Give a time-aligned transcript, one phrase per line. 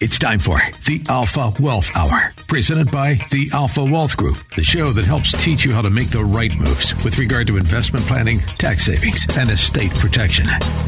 [0.00, 4.92] It's time for the Alpha Wealth Hour, presented by the Alpha Wealth Group, the show
[4.92, 8.38] that helps teach you how to make the right moves with regard to investment planning,
[8.58, 10.46] tax savings, and estate protection.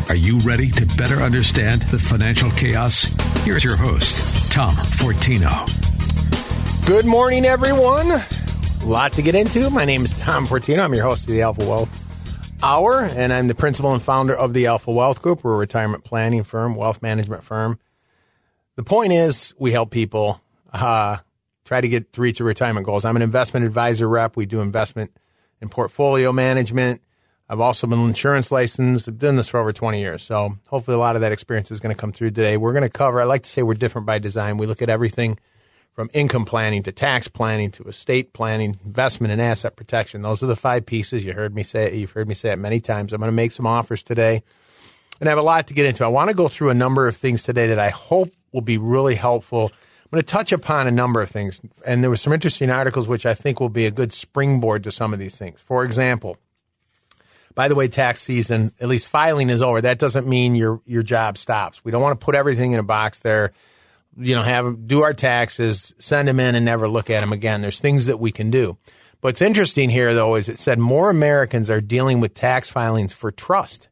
[0.09, 3.07] Are you ready to better understand the financial chaos?
[3.43, 5.67] Here's your host, Tom Fortino.
[6.87, 8.13] Good morning, everyone.
[8.13, 9.71] A lot to get into.
[9.71, 10.85] My name is Tom Fortino.
[10.85, 14.55] I'm your host of the Alpha Wealth Hour, and I'm the principal and founder of
[14.55, 15.43] the Alpha Wealth Group.
[15.43, 17.81] We're a retirement planning firm, wealth management firm
[18.81, 20.41] the point is, we help people
[20.73, 21.19] uh,
[21.67, 23.05] try to get to reach their retirement goals.
[23.05, 24.39] I'm an investment advisor rep.
[24.39, 25.15] We do investment
[25.61, 27.03] and portfolio management.
[27.47, 29.07] I've also been an insurance licensed.
[29.07, 30.23] I've done this for over 20 years.
[30.23, 32.57] So hopefully a lot of that experience is going to come through today.
[32.57, 34.57] We're going to cover, I like to say we're different by design.
[34.57, 35.39] We look at everything
[35.93, 40.23] from income planning to tax planning to estate planning, investment and asset protection.
[40.23, 41.23] Those are the five pieces.
[41.23, 41.93] You heard me say it.
[41.97, 43.13] You've heard me say it many times.
[43.13, 44.43] I'm going to make some offers today
[45.21, 46.05] and I have a lot to get into.
[46.05, 48.79] I want to go through a number of things today that I hope will be
[48.79, 49.67] really helpful.
[49.67, 53.07] I'm going to touch upon a number of things, and there were some interesting articles
[53.07, 55.61] which I think will be a good springboard to some of these things.
[55.61, 56.37] For example,
[57.55, 59.81] by the way, tax season, at least filing is over.
[59.81, 61.85] That doesn't mean your your job stops.
[61.85, 63.53] We don't want to put everything in a box there.
[64.17, 67.61] You know, have do our taxes, send them in, and never look at them again.
[67.61, 68.79] There's things that we can do.
[69.21, 73.31] What's interesting here, though, is it said more Americans are dealing with tax filings for
[73.31, 73.90] trust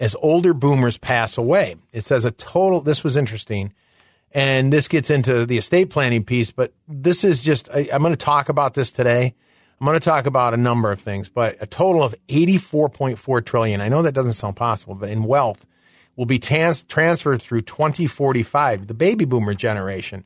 [0.00, 1.76] as older boomers pass away.
[1.92, 3.72] It says a total, this was interesting,
[4.32, 8.12] and this gets into the estate planning piece, but this is just, I, am going
[8.12, 9.34] to talk about this today.
[9.80, 13.80] I'm going to talk about a number of things, but a total of 84.4 trillion.
[13.80, 15.66] I know that doesn't sound possible, but in wealth
[16.16, 20.24] will be trans- transferred through 2045, the baby boomer generation.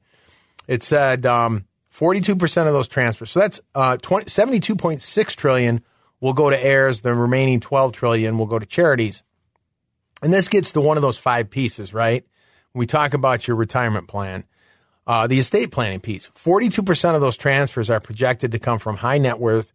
[0.67, 3.31] It said um, 42% of those transfers.
[3.31, 5.83] So that's uh, 20, 72.6 trillion
[6.21, 7.03] will go to heirs.
[7.03, 9.23] The remaining 12 trillion will go to charities.
[10.23, 12.25] And this gets to one of those five pieces, right?
[12.73, 14.45] When we talk about your retirement plan,
[15.07, 16.31] uh, the estate planning piece.
[16.37, 19.73] 42% of those transfers are projected to come from high net worth.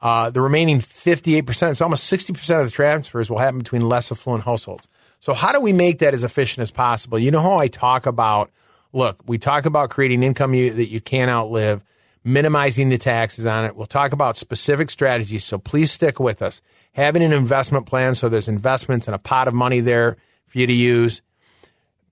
[0.00, 4.44] Uh, the remaining 58%, so almost 60% of the transfers will happen between less affluent
[4.44, 4.88] households.
[5.20, 7.16] So, how do we make that as efficient as possible?
[7.20, 8.50] You know how I talk about,
[8.92, 11.84] look, we talk about creating income you, that you can't outlive,
[12.24, 13.76] minimizing the taxes on it.
[13.76, 15.44] We'll talk about specific strategies.
[15.44, 16.60] So, please stick with us
[16.92, 20.16] having an investment plan so there's investments and a pot of money there
[20.46, 21.22] for you to use,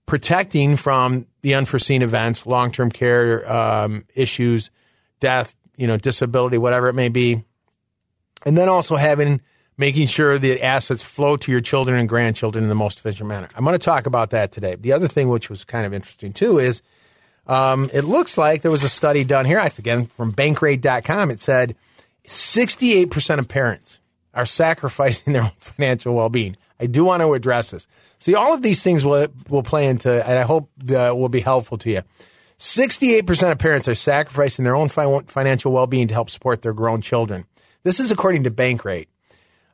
[0.07, 4.71] protecting from the unforeseen events, long term care um, issues,
[5.21, 7.45] death, you know, disability, whatever it may be,
[8.45, 9.41] and then also having
[9.77, 13.49] making sure the assets flow to your children and grandchildren in the most efficient manner.
[13.55, 14.75] I'm going to talk about that today.
[14.75, 16.83] The other thing, which was kind of interesting too, is
[17.47, 21.31] um, it looks like there was a study done here, I again from bankrate.com.
[21.31, 21.77] It said
[22.27, 24.00] 68% of parents
[24.35, 26.57] are sacrificing their own financial well being.
[26.79, 27.87] I do want to address this.
[28.19, 31.41] See, all of these things will will play into, and I hope uh, will be
[31.41, 32.03] helpful to you.
[32.57, 36.63] Sixty-eight percent of parents are sacrificing their own fi- financial well being to help support
[36.63, 37.47] their grown children.
[37.83, 39.07] This is according to Bankrate.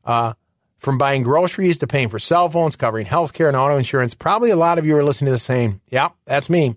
[0.05, 0.34] Uh,
[0.78, 4.50] from buying groceries to paying for cell phones, covering health care and auto insurance, probably
[4.50, 5.81] a lot of you are listening to the same.
[5.91, 6.77] Yeah, that's me.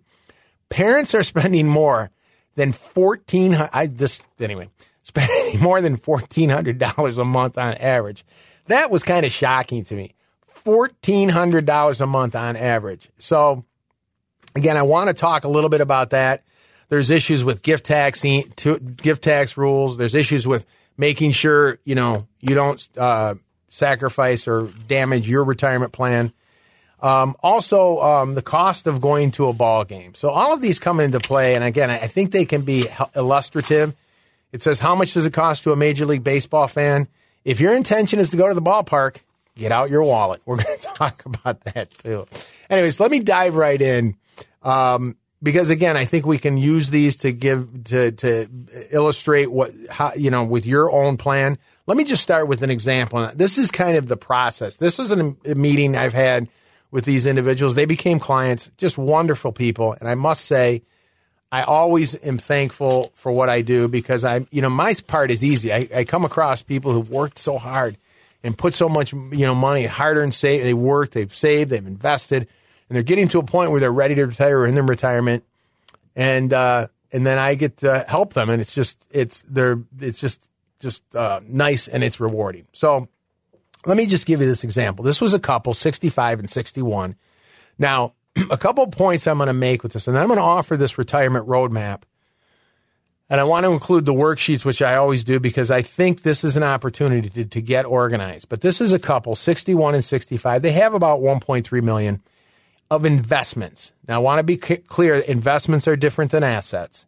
[0.69, 2.09] Parents are spending more
[2.55, 3.55] than fourteen.
[3.55, 4.69] I this anyway
[5.09, 8.23] spending more than $1,400 a month on average.
[8.67, 10.13] That was kind of shocking to me.
[10.65, 13.09] $1,400 a month on average.
[13.17, 13.65] So,
[14.55, 16.43] again, I want to talk a little bit about that.
[16.89, 18.43] There's issues with gift taxing,
[18.97, 19.97] gift tax rules.
[19.97, 20.65] There's issues with
[20.97, 23.35] making sure, you know, you don't uh,
[23.69, 26.33] sacrifice or damage your retirement plan.
[27.01, 30.15] Um, also, um, the cost of going to a ball game.
[30.15, 33.95] So all of these come into play, and again, I think they can be illustrative
[34.51, 37.07] it says, How much does it cost to a Major League Baseball fan?
[37.45, 39.21] If your intention is to go to the ballpark,
[39.55, 40.41] get out your wallet.
[40.45, 42.27] We're going to talk about that too.
[42.69, 44.15] Anyways, let me dive right in.
[44.61, 48.49] Um, because again, I think we can use these to give to to
[48.91, 51.57] illustrate what how you know with your own plan.
[51.87, 53.31] Let me just start with an example.
[53.35, 54.77] This is kind of the process.
[54.77, 56.49] This an, a meeting I've had
[56.91, 57.75] with these individuals.
[57.75, 60.83] They became clients, just wonderful people, and I must say
[61.51, 65.43] I always am thankful for what I do because I, you know, my part is
[65.43, 65.73] easy.
[65.73, 67.97] I, I come across people who've worked so hard
[68.43, 70.63] and put so much, you know, money, hard earned save.
[70.63, 72.47] They worked, they've saved, they've invested,
[72.87, 75.43] and they're getting to a point where they're ready to retire or in their retirement,
[76.15, 80.19] and uh, and then I get to help them, and it's just it's they're it's
[80.19, 80.47] just
[80.79, 82.65] just uh, nice and it's rewarding.
[82.73, 83.07] So
[83.85, 85.03] let me just give you this example.
[85.03, 87.15] This was a couple, 65 and 61.
[87.77, 88.13] Now,
[88.51, 90.77] a couple points I'm going to make with this, and then I'm going to offer
[90.77, 92.03] this retirement roadmap.
[93.31, 96.43] And I want to include the worksheets, which I always do, because I think this
[96.43, 98.49] is an opportunity to, to get organized.
[98.49, 100.63] But this is a couple, 61 and 65.
[100.63, 102.23] They have about 1.3 million
[102.89, 103.91] of investments.
[104.07, 107.05] Now, I want to be clear investments are different than assets.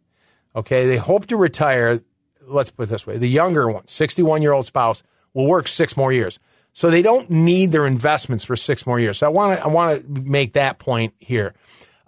[0.54, 0.86] Okay.
[0.86, 2.00] They hope to retire.
[2.46, 5.02] Let's put it this way the younger one, 61 year old spouse,
[5.34, 6.38] will work six more years.
[6.72, 9.18] So they don't need their investments for six more years.
[9.18, 11.54] So I want to I want to make that point here.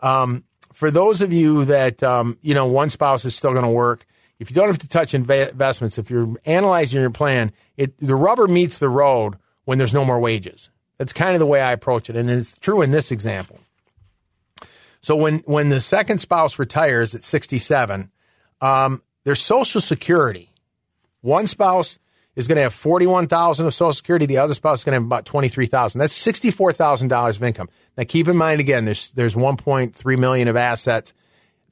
[0.01, 3.71] Um, for those of you that um, you know one spouse is still going to
[3.71, 4.07] work,
[4.39, 8.49] if you don't have to touch investments, if you're analyzing your plan, it the rubber
[8.49, 10.71] meets the road when there's no more wages.
[10.99, 13.59] That's kind of the way I approach it, and it's true in this example.
[15.01, 18.11] So when when the second spouse retires at 67,
[18.61, 20.51] um, their Social Security,
[21.21, 21.99] one spouse
[22.37, 24.27] is going to have 41,000 of Social Security.
[24.27, 25.99] The other spouse is going to have about 23,000.
[25.99, 27.69] That's $64,000 of income.
[27.97, 31.13] Now keep in mind again, there's, there's 1.3 million of assets.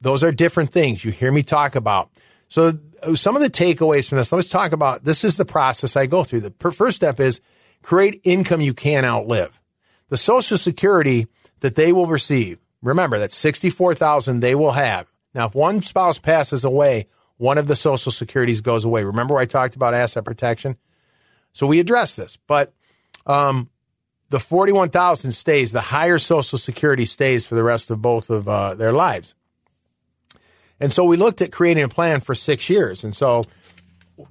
[0.01, 2.09] Those are different things you hear me talk about.
[2.47, 5.95] So uh, some of the takeaways from this, let's talk about, this is the process
[5.95, 6.41] I go through.
[6.41, 7.41] The first step is
[7.81, 9.59] create income you can't outlive.
[10.09, 11.27] The Social Security
[11.61, 15.11] that they will receive, remember that 64,000 they will have.
[15.33, 17.07] Now, if one spouse passes away,
[17.43, 19.03] one of the social securities goes away.
[19.03, 20.77] Remember I talked about asset protection?
[21.51, 22.71] So we address this, but
[23.25, 23.69] um,
[24.29, 28.75] the 41,000 stays, the higher social security stays for the rest of both of uh,
[28.75, 29.35] their lives.
[30.79, 33.03] And so we looked at creating a plan for six years.
[33.03, 33.43] And so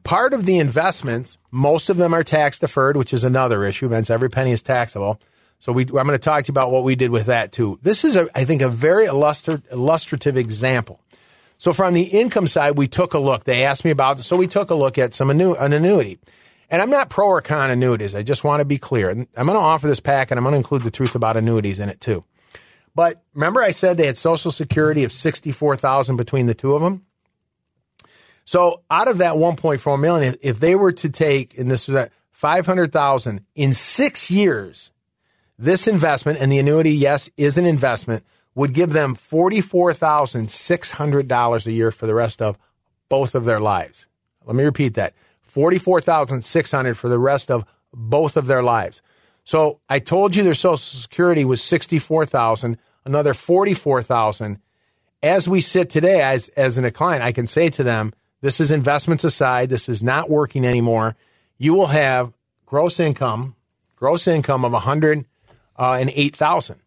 [0.04, 3.90] part of the investments, most of them are tax deferred, which is another issue.
[3.90, 5.20] Means every penny is taxable.
[5.58, 7.78] So we, I'm going to talk to you about what we did with that too.
[7.82, 11.02] This is, a, I think, a very illustrative example
[11.62, 13.44] so from the income side, we took a look.
[13.44, 16.18] They asked me about so we took a look at some annu- an annuity.
[16.68, 18.16] And I'm not pro or con annuities.
[18.16, 19.10] I just want to be clear.
[19.10, 21.78] I'm going to offer this pack, and I'm going to include the truth about annuities
[21.78, 22.24] in it too.
[22.96, 26.82] But remember, I said they had Social Security of sixty-four thousand between the two of
[26.82, 27.06] them.
[28.44, 32.12] So out of that 1.4 million, if they were to take, and this was at
[32.32, 34.90] 500,000 in six years,
[35.60, 38.24] this investment and the annuity, yes, is an investment,
[38.54, 42.58] would give them $44,600 a year for the rest of
[43.08, 44.06] both of their lives.
[44.44, 45.14] Let me repeat that.
[45.42, 49.02] 44,600 for the rest of both of their lives.
[49.44, 54.58] So I told you their social security was 64,000, another 44,000.
[55.22, 58.70] As we sit today as as a client, I can say to them, this is
[58.70, 61.16] investments aside, this is not working anymore.
[61.58, 62.32] You will have
[62.66, 63.54] gross income,
[63.94, 66.74] gross income of 108,000.
[66.74, 66.78] Uh,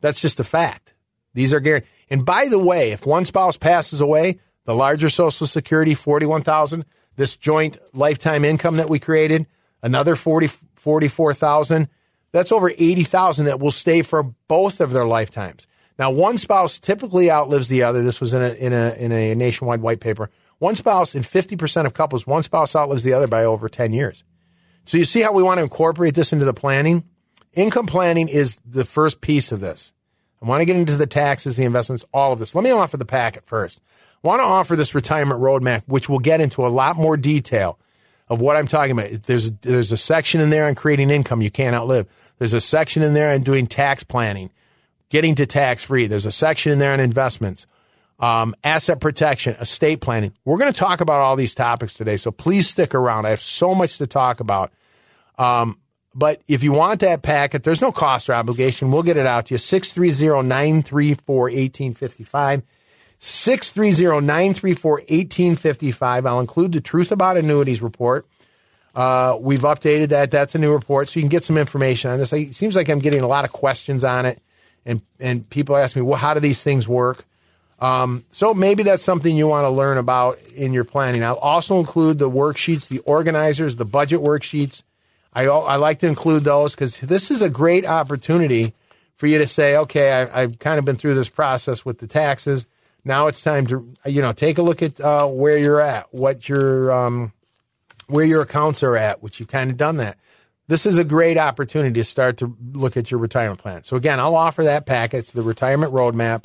[0.00, 0.94] That's just a fact.
[1.34, 1.90] These are guaranteed.
[2.08, 6.84] And by the way, if one spouse passes away, the larger Social Security, 41,000,
[7.16, 9.46] this joint lifetime income that we created,
[9.82, 11.88] another 40, 44,000,
[12.32, 15.66] that's over 80,000 that will stay for both of their lifetimes.
[15.98, 18.02] Now, one spouse typically outlives the other.
[18.02, 20.30] This was in a, in a, in a nationwide white paper.
[20.58, 24.24] One spouse, in 50% of couples, one spouse outlives the other by over 10 years.
[24.86, 27.04] So you see how we want to incorporate this into the planning?
[27.52, 29.92] Income planning is the first piece of this.
[30.42, 32.54] I want to get into the taxes, the investments, all of this.
[32.54, 33.80] Let me offer the packet first.
[34.22, 37.78] I want to offer this retirement roadmap, which we'll get into a lot more detail
[38.28, 39.10] of what I'm talking about.
[39.24, 42.06] There's there's a section in there on creating income you can't outlive.
[42.38, 44.50] There's a section in there on doing tax planning,
[45.10, 46.06] getting to tax free.
[46.06, 47.66] There's a section in there on investments,
[48.20, 50.32] um, asset protection, estate planning.
[50.44, 53.26] We're going to talk about all these topics today, so please stick around.
[53.26, 54.72] I have so much to talk about.
[55.38, 55.78] Um,
[56.14, 58.90] but if you want that packet, there's no cost or obligation.
[58.90, 59.58] We'll get it out to you.
[59.58, 62.62] 630 934 1855.
[63.18, 66.26] 630 934 1855.
[66.26, 68.26] I'll include the Truth About Annuities report.
[68.94, 70.30] Uh, we've updated that.
[70.32, 72.32] That's a new report, so you can get some information on this.
[72.32, 74.40] It seems like I'm getting a lot of questions on it,
[74.84, 77.24] and, and people ask me, well, how do these things work?
[77.78, 81.22] Um, so maybe that's something you want to learn about in your planning.
[81.22, 84.82] I'll also include the worksheets, the organizers, the budget worksheets,
[85.32, 88.74] I, I like to include those because this is a great opportunity
[89.16, 92.06] for you to say, okay, I, have kind of been through this process with the
[92.06, 92.66] taxes.
[93.04, 96.48] Now it's time to, you know, take a look at uh, where you're at, what
[96.48, 97.32] your, um,
[98.06, 100.18] where your accounts are at, which you've kind of done that.
[100.68, 103.84] This is a great opportunity to start to look at your retirement plan.
[103.84, 105.18] So again, I'll offer that packet.
[105.18, 106.44] It's the retirement roadmap.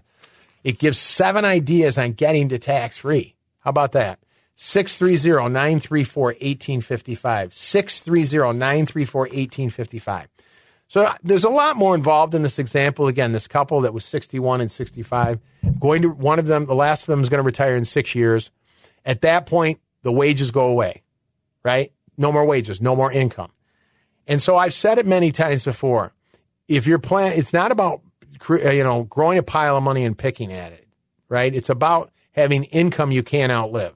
[0.64, 3.36] It gives seven ideas on getting to tax free.
[3.60, 4.20] How about that?
[4.56, 7.54] 630 934 1855.
[7.54, 10.28] 630 934 1855.
[10.88, 13.08] So there's a lot more involved in this example.
[13.08, 15.40] Again, this couple that was 61 and 65,
[15.80, 18.14] going to one of them, the last of them is going to retire in six
[18.14, 18.52] years.
[19.04, 21.04] At that point, the wages go away,
[21.64, 21.92] right?
[22.18, 23.52] No more wages, no more income.
[24.28, 26.14] And so I've said it many times before.
[26.68, 28.02] If your plan, it's not about,
[28.50, 30.88] uh, you know, growing a pile of money and picking at it,
[31.30, 31.54] right?
[31.54, 33.96] It's about having income you can't outlive.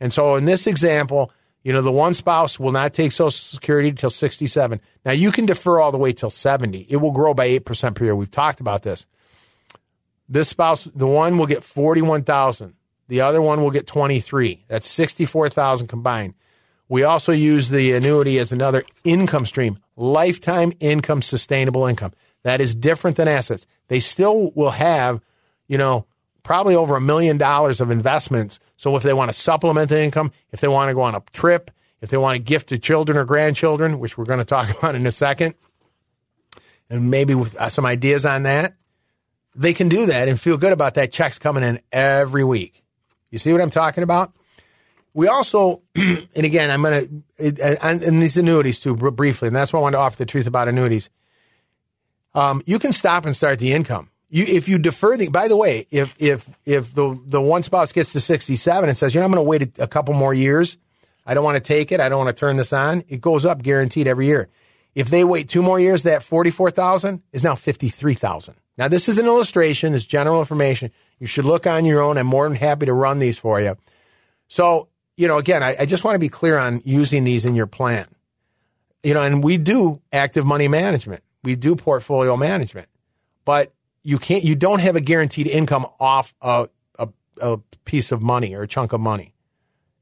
[0.00, 3.88] And so in this example, you know, the one spouse will not take Social Security
[3.88, 4.80] until 67.
[5.04, 6.86] Now you can defer all the way till 70.
[6.88, 8.14] It will grow by 8% per year.
[8.14, 9.04] We've talked about this.
[10.28, 12.74] This spouse, the one will get 41,000.
[13.08, 14.64] The other one will get 23.
[14.68, 16.34] That's 64,000 combined.
[16.88, 22.12] We also use the annuity as another income stream, lifetime income, sustainable income.
[22.44, 23.66] That is different than assets.
[23.88, 25.20] They still will have,
[25.66, 26.06] you know,
[26.46, 28.60] probably over a million dollars of investments.
[28.76, 31.22] So if they want to supplement the income, if they want to go on a
[31.32, 34.70] trip, if they want to gift to children or grandchildren, which we're going to talk
[34.78, 35.56] about in a second,
[36.88, 38.76] and maybe with uh, some ideas on that,
[39.56, 42.84] they can do that and feel good about that checks coming in every week.
[43.32, 44.32] You see what I'm talking about?
[45.14, 49.80] We also, and again, I'm going to, and these annuities too, briefly, and that's why
[49.80, 51.10] I wanted to offer the truth about annuities.
[52.34, 54.10] Um, you can stop and start the income.
[54.28, 57.92] You, if you defer the, by the way, if if if the the one spouse
[57.92, 60.34] gets to 67 and says, you know, I'm going to wait a, a couple more
[60.34, 60.76] years,
[61.24, 63.44] I don't want to take it, I don't want to turn this on, it goes
[63.44, 64.48] up guaranteed every year.
[64.94, 68.54] If they wait two more years, that 44,000 is now 53,000.
[68.78, 70.90] Now, this is an illustration, it's general information.
[71.18, 72.18] You should look on your own.
[72.18, 73.76] I'm more than happy to run these for you.
[74.48, 77.54] So, you know, again, I, I just want to be clear on using these in
[77.54, 78.06] your plan.
[79.02, 81.22] You know, and we do active money management.
[81.42, 82.88] We do portfolio management.
[83.44, 83.72] But
[84.06, 87.08] you can't you don't have a guaranteed income off a, a,
[87.42, 89.34] a piece of money or a chunk of money.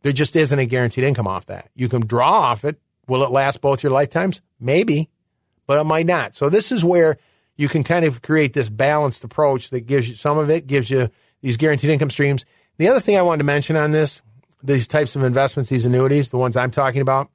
[0.03, 1.71] There just isn't a guaranteed income off that.
[1.75, 2.79] You can draw off it.
[3.09, 4.43] Will it last both your lifetimes?
[4.61, 5.09] Maybe,
[5.67, 6.37] but it might not.
[6.37, 7.17] So this is where
[7.57, 10.91] you can kind of create this balanced approach that gives you some of it gives
[10.91, 11.09] you
[11.41, 12.45] these guaranteed income streams.
[12.77, 14.21] The other thing I wanted to mention on this,
[14.63, 17.31] these types of investments, these annuities, the ones I'm talking about,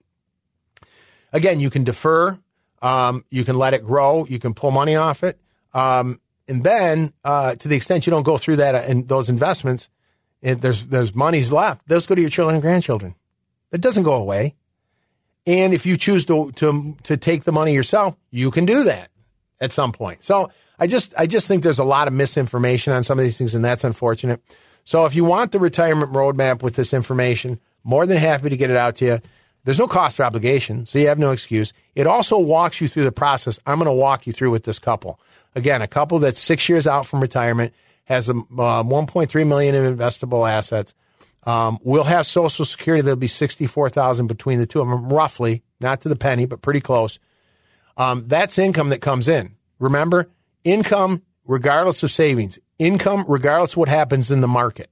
[1.33, 2.37] again, you can defer,
[2.83, 5.39] um, you can let it grow, you can pull money off it.
[5.73, 6.19] Um,
[6.49, 9.87] and then, uh, to the extent you don't go through that and those investments,
[10.41, 11.87] and there's there's monies left.
[11.87, 13.15] Those go to your children and grandchildren.
[13.71, 14.55] It doesn't go away.
[15.45, 19.09] And if you choose to to to take the money yourself, you can do that
[19.61, 20.23] at some point.
[20.23, 23.37] So I just I just think there's a lot of misinformation on some of these
[23.37, 24.41] things, and that's unfortunate.
[24.83, 28.69] So if you want the retirement roadmap with this information, more than happy to get
[28.69, 29.19] it out to you.
[29.65, 31.73] There's no cost or obligation, so you have no excuse.
[31.93, 34.79] It also walks you through the process I'm going to walk you through with this
[34.79, 35.19] couple.
[35.55, 37.73] Again, a couple that's six years out from retirement
[38.05, 40.93] has a, uh, 1.3 million in investable assets.
[41.43, 43.01] Um, we'll have Social Security.
[43.01, 46.81] There'll be 64,000 between the two of them, roughly, not to the penny, but pretty
[46.81, 47.19] close.
[47.97, 49.55] Um, that's income that comes in.
[49.79, 50.29] Remember,
[50.63, 54.89] income regardless of savings, income regardless of what happens in the market.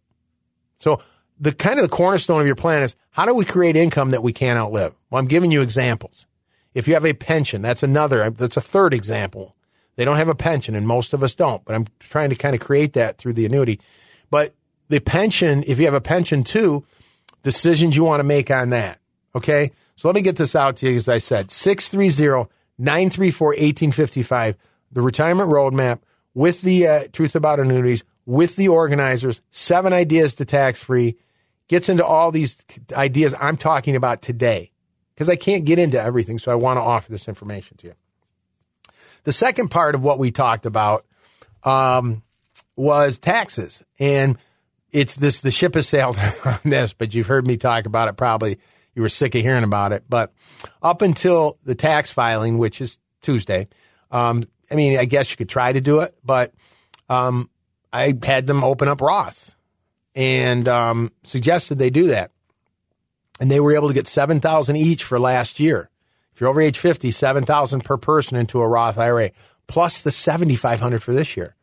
[0.80, 1.02] So
[1.40, 4.24] the kind of the cornerstone of your plan is how do we create income that
[4.24, 4.94] we can't outlive?
[5.10, 6.26] Well, I'm giving you examples.
[6.74, 9.56] If you have a pension, that's another, that's a third example.
[9.98, 11.66] They don't have a pension, and most of us don't.
[11.66, 13.82] But I'm trying to kind of create that through the annuity.
[14.30, 14.54] But
[14.88, 16.86] the pension, if you have a pension too,
[17.44, 19.00] decisions you want to make on that.
[19.36, 19.72] Okay.
[19.96, 20.96] So let me get this out to you.
[20.96, 24.56] As I said, 630 934 1855,
[24.92, 26.00] the retirement roadmap
[26.36, 31.18] with the uh, truth about annuities, with the organizers, seven ideas to tax free,
[31.68, 32.63] gets into all these
[32.94, 34.72] ideas I'm talking about today
[35.16, 36.38] because I can't get into everything.
[36.38, 37.94] So I want to offer this information to you.
[39.27, 41.05] The second part of what we talked about
[41.65, 42.24] um,
[42.77, 44.38] was taxes, and
[44.93, 45.41] it's this.
[45.41, 48.15] The ship has sailed on this, but you've heard me talk about it.
[48.15, 48.57] Probably
[48.96, 50.31] you were sick of hearing about it, but
[50.81, 53.67] up until the tax filing, which is Tuesday,
[54.12, 56.53] um, I mean, I guess you could try to do it, but
[57.10, 57.50] um,
[57.91, 59.55] I had them open up Roth
[60.15, 62.31] and um, suggested they do that,
[63.41, 65.89] and they were able to get seven thousand each for last year.
[66.38, 69.32] If you're over age 50, 7000 per person into a Roth IRA,
[69.65, 71.56] plus the 7500 for this year.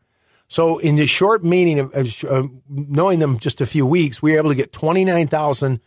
[0.49, 4.37] So in the short meeting of, uh, knowing them just a few weeks, we were
[4.37, 5.79] able to get 29,000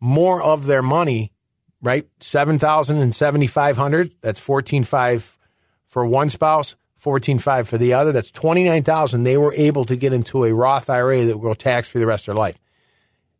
[0.00, 1.30] more of their money,
[1.82, 2.08] right?
[2.20, 4.14] 7,000 and 7,500.
[4.22, 5.22] That's 14,500
[5.86, 8.12] for one spouse, 14,500 for the other.
[8.12, 9.24] That's 29,000.
[9.24, 12.28] They were able to get into a Roth IRA that will tax free the rest
[12.28, 12.56] of their life.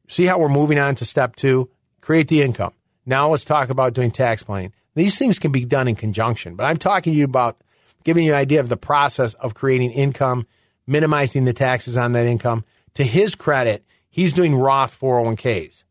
[0.06, 1.70] See how we're moving on to step two?
[2.02, 2.74] Create the income.
[3.06, 4.74] Now let's talk about doing tax planning.
[4.94, 7.60] These things can be done in conjunction, but I'm talking to you about
[8.04, 10.46] giving you an idea of the process of creating income,
[10.86, 12.64] minimizing the taxes on that income.
[12.94, 15.84] To his credit, he's doing Roth 401ks.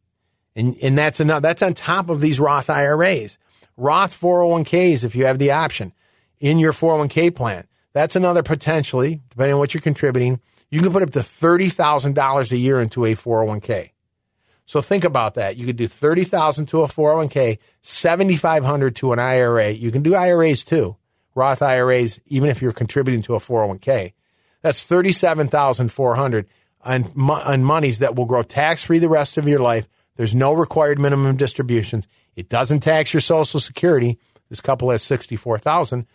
[0.56, 1.42] And, and that's enough.
[1.42, 3.38] That's on top of these Roth IRAs.
[3.78, 5.94] Roth 401ks, if you have the option.
[6.40, 7.68] in your 401k plan.
[7.94, 12.58] That's another potentially, depending on what you're contributing, you can put up to $30,000 a
[12.58, 13.91] year into a 401k.
[14.66, 15.58] So think about that.
[15.58, 19.72] You could do 30,000 to a 401k, 7,500 to an IRA.
[19.72, 20.96] You can do IRAs too.
[21.36, 24.14] Roth IRAs, even if you're contributing to a 401k.
[24.62, 26.48] That's 37,400
[26.84, 29.88] on, on monies that will grow tax free the rest of your life.
[30.16, 32.08] There's no required minimum distributions.
[32.36, 34.20] It doesn't tax your social security.
[34.50, 36.06] This couple has 64,000.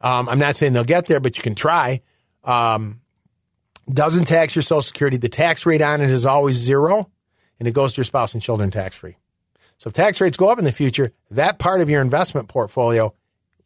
[0.00, 2.02] Um, I'm not saying they'll get there, but you can try.
[2.42, 3.00] Um,
[3.90, 5.16] doesn't tax your social security.
[5.16, 7.10] The tax rate on it is always zero
[7.58, 9.16] and it goes to your spouse and children tax free.
[9.78, 13.14] So if tax rates go up in the future, that part of your investment portfolio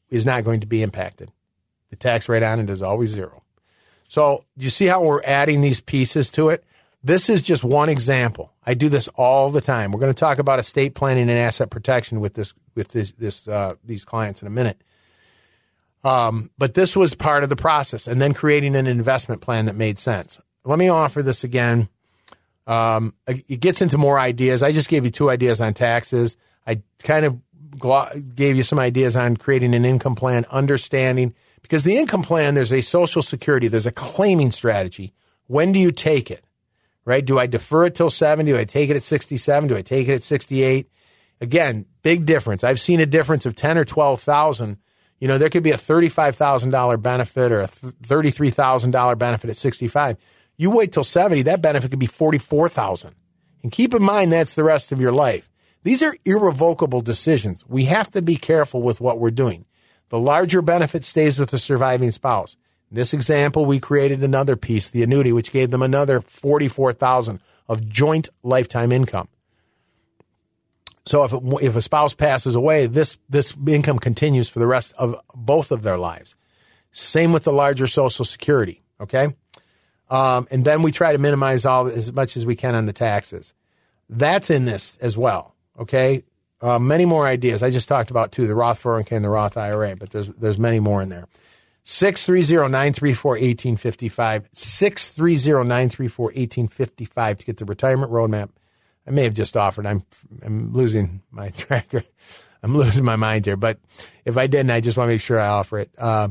[0.09, 1.31] is not going to be impacted.
[1.91, 3.43] The tax rate on it is always zero.
[4.09, 6.65] So you see how we're adding these pieces to it?
[7.05, 8.53] This is just one example.
[8.67, 9.93] I do this all the time.
[9.93, 13.47] We're going to talk about estate planning and asset protection with this with this, this
[13.47, 14.83] uh, these clients in a minute.
[16.05, 19.77] Um, but this was part of the process, and then creating an investment plan that
[19.77, 20.41] made sense.
[20.65, 21.89] Let me offer this again.
[22.69, 24.63] Um, it gets into more ideas.
[24.63, 26.37] I just gave you two ideas on taxes.
[26.67, 27.41] I kind of
[28.35, 32.73] gave you some ideas on creating an income plan, understanding because the income plan, there's
[32.73, 35.13] a social security, there's a claiming strategy.
[35.47, 36.45] When do you take it?
[37.05, 37.25] Right?
[37.25, 38.53] Do I defer it till 70?
[38.53, 39.69] Do I take it at 67?
[39.69, 40.91] Do I take it at 68?
[41.41, 42.65] Again, big difference.
[42.65, 44.77] I've seen a difference of 10 or 12,000.
[45.21, 50.17] You know, there could be a $35,000 benefit or a $33,000 benefit at 65.
[50.59, 53.15] You wait till 70, that benefit could be 44,000.
[53.63, 55.51] And keep in mind that's the rest of your life.
[55.85, 57.65] These are irrevocable decisions.
[57.67, 59.65] We have to be careful with what we're doing.
[60.11, 62.57] The larger benefit stays with the surviving spouse.
[62.91, 67.89] In this example, we created another piece, the annuity, which gave them another 44,000 of
[67.89, 69.29] joint lifetime income.
[71.07, 75.19] So if, if a spouse passes away, this, this income continues for the rest of
[75.35, 76.35] both of their lives.
[76.93, 78.83] Same with the larger social security.
[79.01, 79.29] Okay.
[80.11, 82.93] Um, and then we try to minimize all as much as we can on the
[82.93, 83.55] taxes.
[84.09, 85.55] That's in this as well.
[85.79, 86.25] Okay.
[86.61, 87.63] Uh, many more ideas.
[87.63, 90.59] I just talked about two, the Roth 401k and the Roth IRA, but there's, there's
[90.59, 91.27] many more in there.
[91.85, 98.51] 630-934-1855, 630-934-1855 to get the retirement roadmap.
[99.07, 99.87] I may have just offered.
[99.87, 100.05] I'm,
[100.45, 102.03] I'm losing my tracker.
[102.63, 103.79] I'm losing my mind here, but
[104.25, 105.91] if I didn't, I just want to make sure I offer it.
[105.97, 106.29] Uh,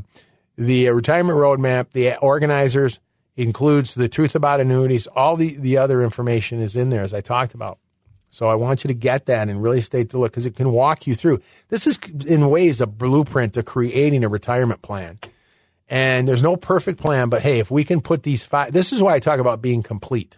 [0.58, 3.00] the retirement roadmap, the organizers
[3.38, 5.08] includes the truth about annuities.
[5.08, 7.78] All the, the other information is in there, as I talked about.
[8.30, 10.72] So I want you to get that and really stay to look because it can
[10.72, 11.40] walk you through.
[11.70, 11.98] This is
[12.28, 15.20] in ways a blueprint to creating a retirement plan.
[15.90, 19.02] And there's no perfect plan, but hey, if we can put these five, this is
[19.02, 20.38] why I talk about being complete,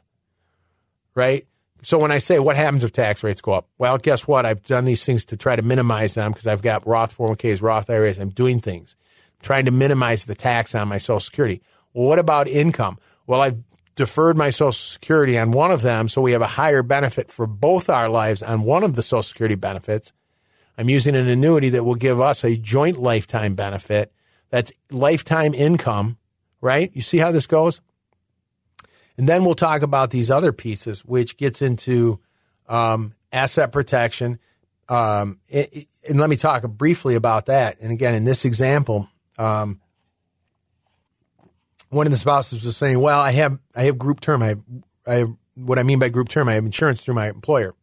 [1.15, 1.43] right?
[1.81, 3.67] So when I say what happens if tax rates go up?
[3.79, 4.45] Well, guess what?
[4.45, 7.89] I've done these things to try to minimize them because I've got Roth 401ks, Roth
[7.89, 8.19] IRAs.
[8.19, 8.95] I'm doing things,
[9.41, 11.61] trying to minimize the tax on my Social Security.
[11.99, 12.97] What about income?
[13.27, 13.61] Well, I've
[13.95, 17.45] deferred my Social Security on one of them, so we have a higher benefit for
[17.45, 20.13] both our lives on one of the Social Security benefits.
[20.77, 24.13] I'm using an annuity that will give us a joint lifetime benefit.
[24.49, 26.17] That's lifetime income,
[26.61, 26.89] right?
[26.93, 27.81] You see how this goes?
[29.17, 32.21] And then we'll talk about these other pieces, which gets into
[32.69, 34.39] um, asset protection.
[34.87, 37.77] Um, it, and let me talk briefly about that.
[37.81, 39.81] And again, in this example, um,
[41.89, 44.41] one of the spouses was saying, "Well, I have I have group term.
[44.43, 44.55] I
[45.05, 45.25] I
[45.55, 46.49] what I mean by group term.
[46.49, 47.75] I have insurance through my employer.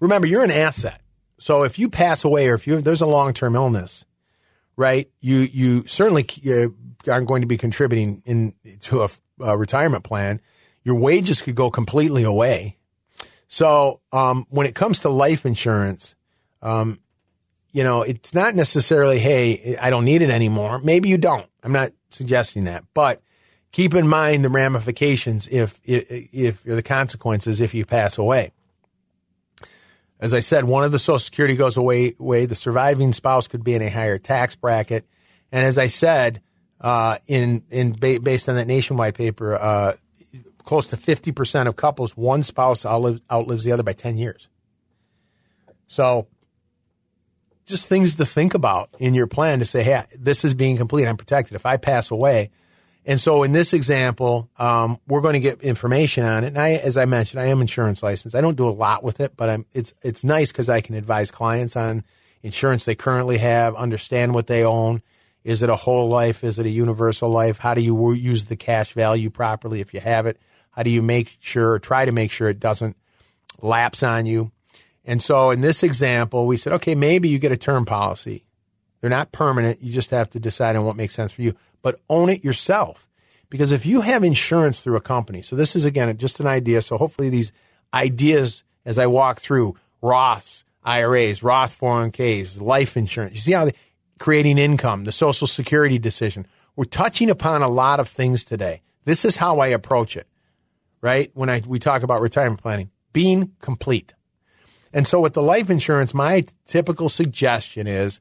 [0.00, 1.00] Remember, you're an asset.
[1.38, 4.04] So if you pass away or if you there's a long term illness,
[4.76, 5.10] right?
[5.20, 6.68] You you certainly uh,
[7.10, 9.08] aren't going to be contributing in to a,
[9.40, 10.40] a, retirement plan.
[10.84, 12.78] Your wages could go completely away.
[13.48, 16.14] So um, when it comes to life insurance,
[16.62, 17.00] um,
[17.72, 20.78] you know, it's not necessarily, hey, I don't need it anymore.
[20.78, 21.46] Maybe you don't.
[21.62, 23.22] I'm not suggesting that, but
[23.72, 28.52] keep in mind the ramifications if, if, if the consequences if you pass away.
[30.18, 32.14] As I said, one of the Social Security goes away.
[32.18, 35.04] Way the surviving spouse could be in a higher tax bracket,
[35.52, 36.40] and as I said,
[36.80, 39.92] uh, in in based on that nationwide paper, uh,
[40.64, 44.48] close to fifty percent of couples, one spouse outlives, outlives the other by ten years.
[45.86, 46.28] So
[47.66, 51.06] just things to think about in your plan to say, hey, this is being complete.
[51.06, 51.54] I'm protected.
[51.54, 52.50] If I pass away.
[53.04, 56.48] And so in this example, um, we're going to get information on it.
[56.48, 58.34] And I, as I mentioned, I am insurance licensed.
[58.34, 60.94] I don't do a lot with it, but I'm, it's, it's nice because I can
[60.94, 62.04] advise clients on
[62.42, 65.02] insurance they currently have, understand what they own.
[65.44, 66.42] Is it a whole life?
[66.42, 67.58] Is it a universal life?
[67.58, 70.40] How do you use the cash value properly if you have it?
[70.70, 72.96] How do you make sure, try to make sure it doesn't
[73.62, 74.50] lapse on you?
[75.06, 78.44] And so in this example, we said, okay, maybe you get a term policy
[79.00, 79.80] They're not permanent.
[79.80, 83.08] You just have to decide on what makes sense for you, but own it yourself.
[83.48, 86.82] Because if you have insurance through a company, so this is again just an idea.
[86.82, 87.52] So hopefully these
[87.94, 93.72] ideas as I walk through Roths, IRAs, Roth 401ks, life insurance, you see how they
[94.18, 96.46] creating income, the social security decision.
[96.74, 98.82] We're touching upon a lot of things today.
[99.04, 100.26] This is how I approach it,
[101.00, 101.30] right?
[101.34, 104.14] When I, we talk about retirement planning, being complete.
[104.96, 108.18] And so with the life insurance, my typical suggestion is,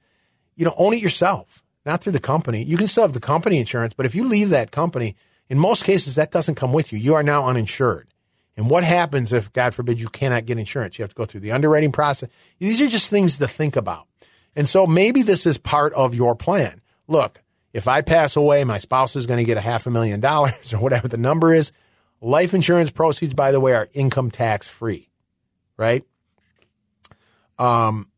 [0.58, 2.66] you know, own it yourself, not through the company.
[2.66, 5.16] You can still have the company insurance, but if you leave that company,
[5.48, 7.00] in most cases, that doesn't come with you.
[7.00, 8.10] You are now uninsured.
[8.58, 11.00] And what happens if, God forbid, you cannot get insurance?
[11.00, 12.28] You have to go through the underwriting process.
[12.60, 14.08] These are just things to think about.
[14.54, 16.82] And so maybe this is part of your plan.
[17.08, 20.20] Look, if I pass away, my spouse is going to get a half a million
[20.20, 21.72] dollars or whatever the number is.
[22.20, 25.10] Life insurance proceeds, by the way, are income tax free,
[25.78, 26.04] right?
[27.58, 28.10] Um,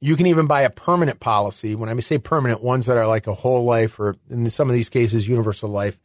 [0.00, 1.74] you can even buy a permanent policy.
[1.74, 4.74] When I say permanent, ones that are like a whole life or in some of
[4.74, 5.98] these cases, universal life.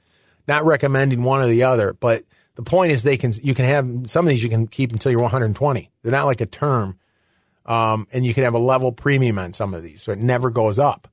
[0.47, 2.23] Not recommending one or the other, but
[2.55, 5.11] the point is they can, you can have some of these you can keep until
[5.11, 5.91] you're 120.
[6.03, 6.99] They're not like a term.
[7.65, 10.03] Um, and you can have a level premium on some of these.
[10.03, 11.07] So it never goes up.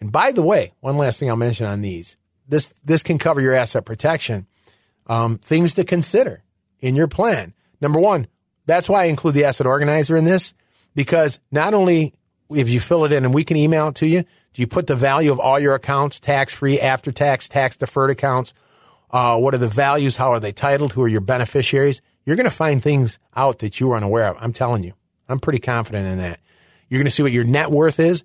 [0.00, 2.18] And by the way, one last thing I'll mention on these.
[2.46, 4.46] This, this can cover your asset protection.
[5.06, 6.42] Um, things to consider
[6.80, 7.54] in your plan.
[7.80, 8.26] Number one,
[8.66, 10.52] that's why I include the asset organizer in this
[10.94, 12.14] because not only
[12.50, 14.86] if you fill it in and we can email it to you, do you put
[14.86, 18.54] the value of all your accounts, tax free, after tax, tax deferred accounts?
[19.10, 20.16] Uh, what are the values?
[20.16, 20.92] How are they titled?
[20.92, 22.00] Who are your beneficiaries?
[22.24, 24.36] You're going to find things out that you were unaware of.
[24.40, 24.94] I'm telling you.
[25.28, 26.40] I'm pretty confident in that.
[26.88, 28.24] You're going to see what your net worth is.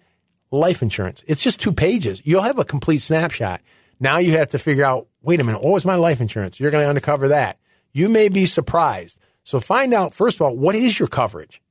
[0.51, 1.23] Life insurance.
[1.27, 2.21] It's just two pages.
[2.25, 3.61] You'll have a complete snapshot.
[3.99, 6.59] Now you have to figure out, wait a minute, what was my life insurance?
[6.59, 7.59] You're going to uncover that.
[7.91, 9.17] You may be surprised.
[9.43, 11.61] So find out, first of all, what is your coverage?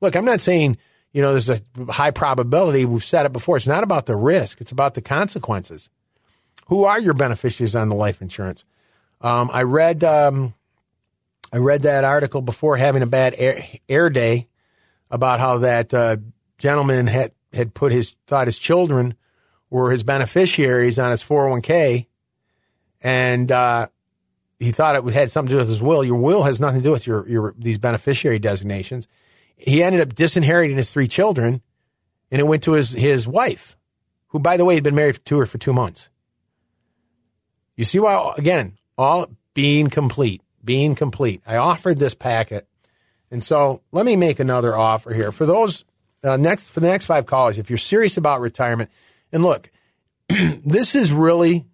[0.00, 0.76] Look, I'm not saying,
[1.12, 2.84] you know, there's a high probability.
[2.84, 3.56] We've said it before.
[3.56, 4.60] It's not about the risk.
[4.60, 5.88] It's about the consequences.
[6.66, 8.64] Who are your beneficiaries on the life insurance?
[9.20, 10.54] Um, I read, um,
[11.52, 14.48] I read that article before having a bad air, air day
[15.10, 16.16] about how that uh,
[16.58, 19.14] gentleman had had put his thought his children
[19.70, 22.06] were his beneficiaries on his 401k,
[23.00, 23.86] and uh,
[24.58, 26.04] he thought it had something to do with his will.
[26.04, 29.08] Your will has nothing to do with your your these beneficiary designations.
[29.56, 31.62] He ended up disinheriting his three children,
[32.30, 33.76] and it went to his his wife,
[34.28, 36.10] who by the way had been married to her for two months.
[37.76, 41.42] You see why again all being complete, being complete.
[41.46, 42.66] I offered this packet
[43.30, 45.84] and so let me make another offer here for those
[46.22, 47.58] uh, next for the next five callers.
[47.58, 48.90] If you're serious about retirement,
[49.32, 49.70] and look,
[50.28, 51.64] this is really.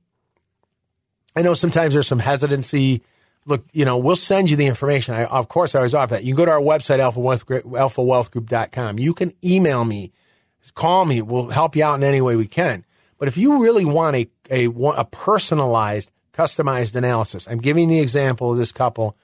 [1.35, 3.03] I know sometimes there's some hesitancy.
[3.44, 5.14] Look, you know, we'll send you the information.
[5.14, 6.24] I, of course, I always offer that.
[6.24, 8.98] You can go to our website, alpha wealth, alphawealthgroup.com.
[8.98, 10.12] You can email me,
[10.74, 11.22] call me.
[11.22, 12.85] We'll help you out in any way we can.
[13.18, 18.52] But if you really want a, a, a personalized, customized analysis, I'm giving the example
[18.52, 19.16] of this couple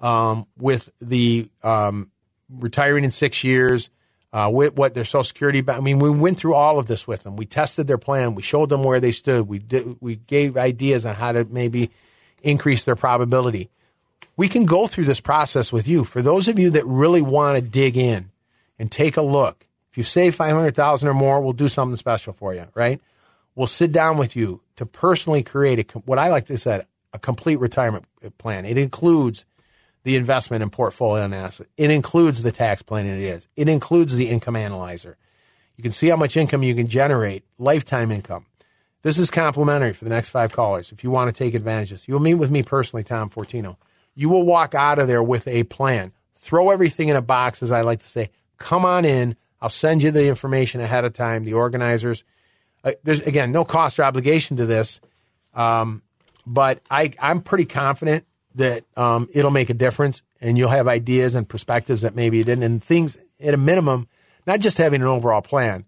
[0.00, 2.10] um, with the um,
[2.50, 3.90] retiring in six years,
[4.32, 5.62] uh, with what their Social Security.
[5.66, 7.36] I mean, we went through all of this with them.
[7.36, 8.34] We tested their plan.
[8.34, 9.46] We showed them where they stood.
[9.46, 11.90] We did, we gave ideas on how to maybe
[12.44, 13.70] increase their probability.
[14.36, 16.04] We can go through this process with you.
[16.04, 18.30] For those of you that really want to dig in
[18.78, 21.96] and take a look, if you save five hundred thousand or more, we'll do something
[21.96, 22.66] special for you.
[22.74, 23.00] Right?
[23.54, 27.18] We'll sit down with you to personally create a what I like to say a
[27.18, 28.04] complete retirement
[28.38, 28.64] plan.
[28.64, 29.44] It includes
[30.02, 31.66] the investment and portfolio analysis.
[31.76, 33.46] It includes the tax planning it is.
[33.56, 35.16] It includes the income analyzer.
[35.76, 38.46] You can see how much income you can generate, lifetime income.
[39.04, 40.90] This is complimentary for the next five callers.
[40.90, 43.76] If you want to take advantage of this, you'll meet with me personally, Tom Fortino.
[44.14, 46.12] You will walk out of there with a plan.
[46.36, 48.30] Throw everything in a box, as I like to say.
[48.56, 49.36] Come on in.
[49.60, 52.24] I'll send you the information ahead of time, the organizers.
[52.82, 55.02] Uh, there's, again, no cost or obligation to this.
[55.52, 56.00] Um,
[56.46, 61.34] but I, I'm pretty confident that um, it'll make a difference and you'll have ideas
[61.34, 64.08] and perspectives that maybe you didn't and things at a minimum,
[64.46, 65.84] not just having an overall plan,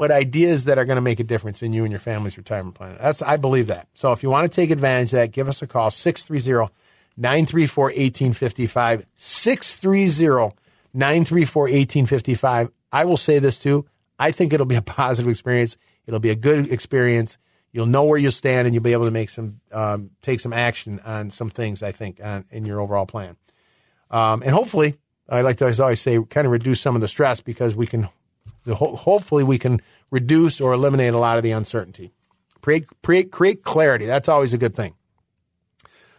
[0.00, 2.74] but ideas that are going to make a difference in you and your family's retirement
[2.74, 2.96] plan.
[2.98, 3.86] That's I believe that.
[3.92, 6.72] So if you want to take advantage of that, give us a call 630
[7.18, 10.56] 934 1855 630
[10.94, 12.70] 934 1855.
[12.90, 13.84] I will say this too.
[14.18, 15.76] I think it'll be a positive experience.
[16.06, 17.36] It'll be a good experience
[17.72, 20.52] you'll know where you stand and you'll be able to make some um, take some
[20.52, 23.36] action on some things I think on, in your overall plan.
[24.10, 24.96] Um, and hopefully,
[25.28, 28.08] I like to always say, kind of reduce some of the stress because we can.
[28.68, 32.12] Hopefully, we can reduce or eliminate a lot of the uncertainty.
[32.60, 34.06] Create, create, create clarity.
[34.06, 34.94] That's always a good thing.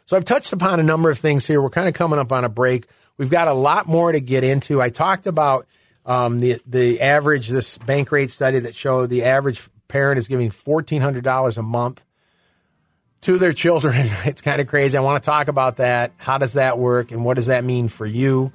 [0.05, 1.61] So I've touched upon a number of things here.
[1.61, 2.87] We're kind of coming up on a break.
[3.17, 4.81] We've got a lot more to get into.
[4.81, 5.67] I talked about
[6.03, 10.99] Um, the the average this Bankrate study that showed the average parent is giving fourteen
[10.99, 12.03] hundred dollars a month
[13.21, 14.09] to their children.
[14.25, 14.97] It's kind of crazy.
[14.97, 16.13] I want to talk about that.
[16.17, 18.51] How does that work, and what does that mean for you?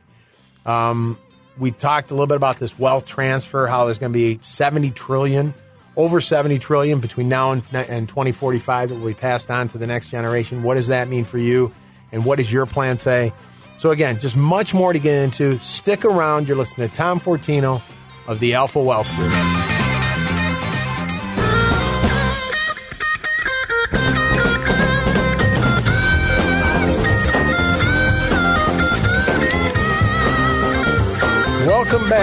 [0.67, 1.17] Um,
[1.59, 3.67] we talked a little bit about this wealth transfer.
[3.67, 5.55] How there's going to be seventy trillion,
[5.97, 9.69] over seventy trillion between now and, and twenty forty five that will be passed on
[9.69, 10.63] to the next generation.
[10.63, 11.73] What does that mean for you,
[12.13, 13.33] and what does your plan say?
[13.79, 15.59] So again, just much more to get into.
[15.59, 16.49] Stick around.
[16.49, 17.83] You're listening to Tom Fortino
[18.27, 19.33] of the Alpha Wealth Group.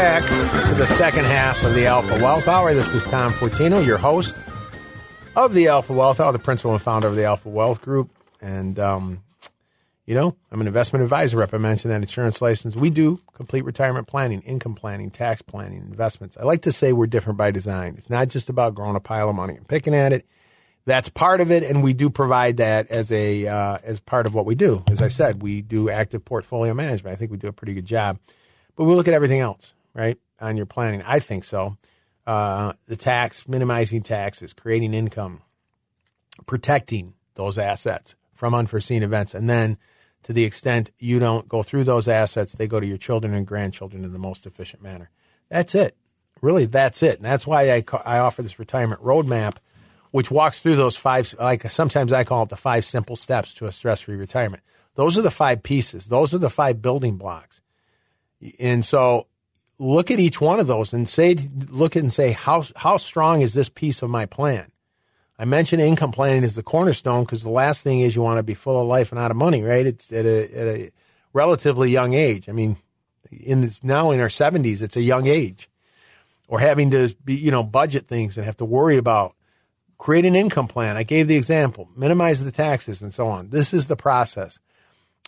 [0.04, 2.74] Back to the second half of the Alpha Wealth Hour.
[2.74, 4.38] This is Tom Fortino, your host
[5.38, 8.10] of the Alpha Wealth Hour, the principal and founder of the Alpha Wealth Group.
[8.42, 9.24] And, um,
[10.06, 11.54] you know, I'm an investment advisor rep.
[11.54, 12.76] I mentioned that insurance license.
[12.76, 16.36] We do complete retirement planning, income planning, tax planning, investments.
[16.36, 17.96] I like to say we're different by design.
[17.98, 20.26] It's not just about growing a pile of money and picking at it.
[20.84, 24.34] That's part of it, and we do provide that as a uh, as part of
[24.34, 24.84] what we do.
[24.92, 27.14] As I said, we do active portfolio management.
[27.14, 28.20] I think we do a pretty good job.
[28.76, 31.02] But we look at everything else, right, on your planning.
[31.06, 31.78] I think so.
[32.26, 35.42] Uh, the tax, minimizing taxes, creating income,
[36.46, 39.34] protecting those assets from unforeseen events.
[39.34, 39.78] And then
[40.24, 43.46] to the extent you don't go through those assets, they go to your children and
[43.46, 45.10] grandchildren in the most efficient manner.
[45.50, 45.96] That's it.
[46.42, 47.18] Really, that's it.
[47.18, 49.58] And that's why I, I offer this retirement roadmap,
[50.12, 53.66] which walks through those five, like sometimes I call it the five simple steps to
[53.66, 54.64] a stress free retirement.
[54.96, 57.62] Those are the five pieces, those are the five building blocks.
[58.60, 59.28] And so
[59.84, 61.36] look at each one of those and say,
[61.70, 64.72] look and say, how, how strong is this piece of my plan?
[65.38, 68.44] I mentioned income planning is the cornerstone because the last thing is you want to
[68.44, 69.86] be full of life and out of money, right?
[69.86, 70.92] It's at a, at a
[71.34, 72.48] relatively young age.
[72.48, 72.78] I mean,
[73.32, 75.70] in this, now in our seventies, it's a young age
[76.48, 79.36] or having to be, you know, budget things and have to worry about
[79.98, 80.98] create an income plan.
[80.98, 83.50] I gave the example, minimize the taxes and so on.
[83.50, 84.60] This is the process.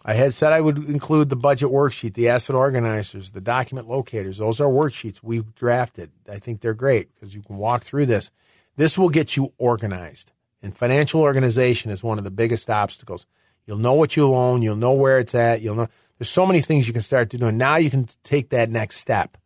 [0.07, 4.37] I had said I would include the budget worksheet, the asset organizers, the document locators.
[4.37, 6.11] Those are worksheets we've drafted.
[6.31, 8.29] I think they're great because you can walk through this.
[8.75, 10.31] This will get you organized.
[10.61, 13.25] And financial organization is one of the biggest obstacles.
[13.65, 14.61] You'll know what you own.
[14.61, 15.61] You'll know where it's at.
[15.61, 15.87] You'll know
[16.19, 17.47] there's so many things you can start to do.
[17.47, 19.37] And now you can take that next step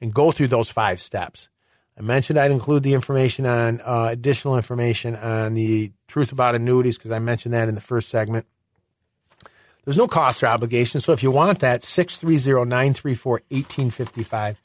[0.00, 1.48] and go through those five steps.
[1.96, 6.98] I mentioned I'd include the information on uh, additional information on the truth about annuities
[6.98, 8.46] because I mentioned that in the first segment.
[9.88, 11.00] There's no cost or obligation.
[11.00, 14.60] So if you want that, 630 934 1855.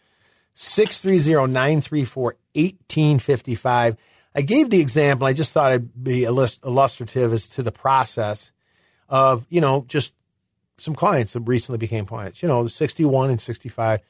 [0.53, 3.95] 630 934 1855.
[4.35, 5.25] I gave the example.
[5.25, 8.51] I just thought I'd be illustrative as to the process
[9.07, 10.13] of, you know, just
[10.77, 14.01] some clients that recently became clients, you know, 61 and 65,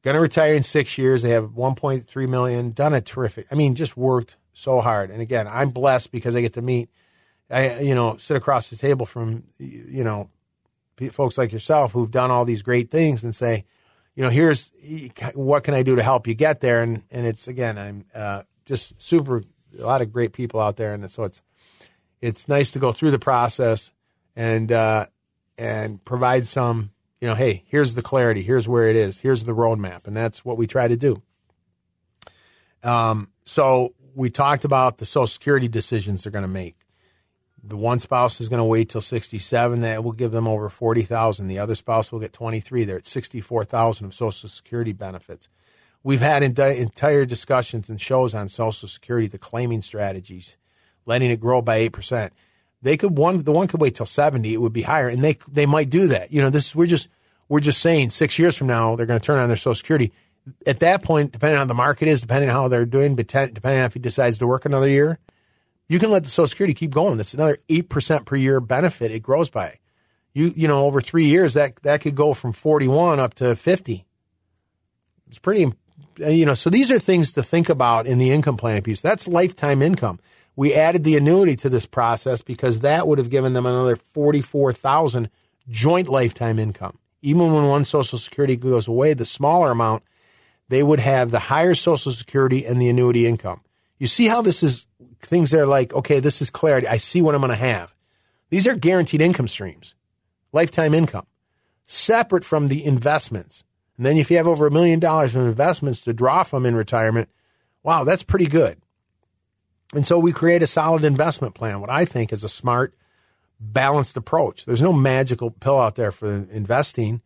[0.00, 1.20] going to retire in six years.
[1.20, 5.10] They have 1.3 million, done a terrific, I mean, just worked so hard.
[5.10, 6.88] And again, I'm blessed because I get to meet,
[7.50, 10.30] I, you know, sit across the table from, you know,
[11.10, 13.64] folks like yourself who've done all these great things and say,
[14.14, 14.72] you know, here's
[15.34, 16.82] what can I do to help you get there?
[16.82, 19.42] And and it's again, I'm uh, just super
[19.78, 21.42] a lot of great people out there, and so it's
[22.20, 23.92] it's nice to go through the process
[24.36, 25.06] and uh,
[25.58, 29.54] and provide some, you know, hey, here's the clarity, here's where it is, here's the
[29.54, 31.22] roadmap, and that's what we try to do.
[32.82, 36.76] Um, so we talked about the Social Security decisions they're going to make
[37.66, 41.46] the one spouse is going to wait till 67 that will give them over 40,000
[41.46, 45.48] the other spouse will get 23 they're at 64,000 of social security benefits.
[46.02, 50.56] We've had entire discussions and shows on social security the claiming strategies
[51.06, 52.30] letting it grow by 8%
[52.82, 55.38] they could one the one could wait till 70 it would be higher and they
[55.50, 56.32] they might do that.
[56.32, 57.08] You know this we're just
[57.48, 60.12] we're just saying 6 years from now they're going to turn on their social security.
[60.66, 63.86] At that point depending on the market is depending on how they're doing depending on
[63.86, 65.18] if he decides to work another year
[65.88, 67.16] you can let the Social Security keep going.
[67.16, 69.78] That's another eight percent per year benefit it grows by.
[70.32, 73.54] You you know over three years that that could go from forty one up to
[73.56, 74.06] fifty.
[75.28, 75.72] It's pretty
[76.20, 79.00] uh, you know so these are things to think about in the income planning piece.
[79.00, 80.20] That's lifetime income.
[80.56, 84.40] We added the annuity to this process because that would have given them another forty
[84.40, 85.30] four thousand
[85.68, 86.98] joint lifetime income.
[87.22, 90.02] Even when one Social Security goes away, the smaller amount,
[90.68, 93.62] they would have the higher Social Security and the annuity income.
[93.98, 94.86] You see how this is
[95.26, 96.86] things that are like, okay, this is clarity.
[96.86, 97.94] I see what I'm going to have.
[98.50, 99.94] These are guaranteed income streams,
[100.52, 101.26] lifetime income,
[101.86, 103.64] separate from the investments.
[103.96, 106.74] And then if you have over a million dollars in investments to draw from in
[106.74, 107.28] retirement,
[107.82, 108.78] wow, that's pretty good.
[109.94, 112.94] And so we create a solid investment plan, what I think is a smart,
[113.60, 114.64] balanced approach.
[114.64, 117.22] There's no magical pill out there for investing,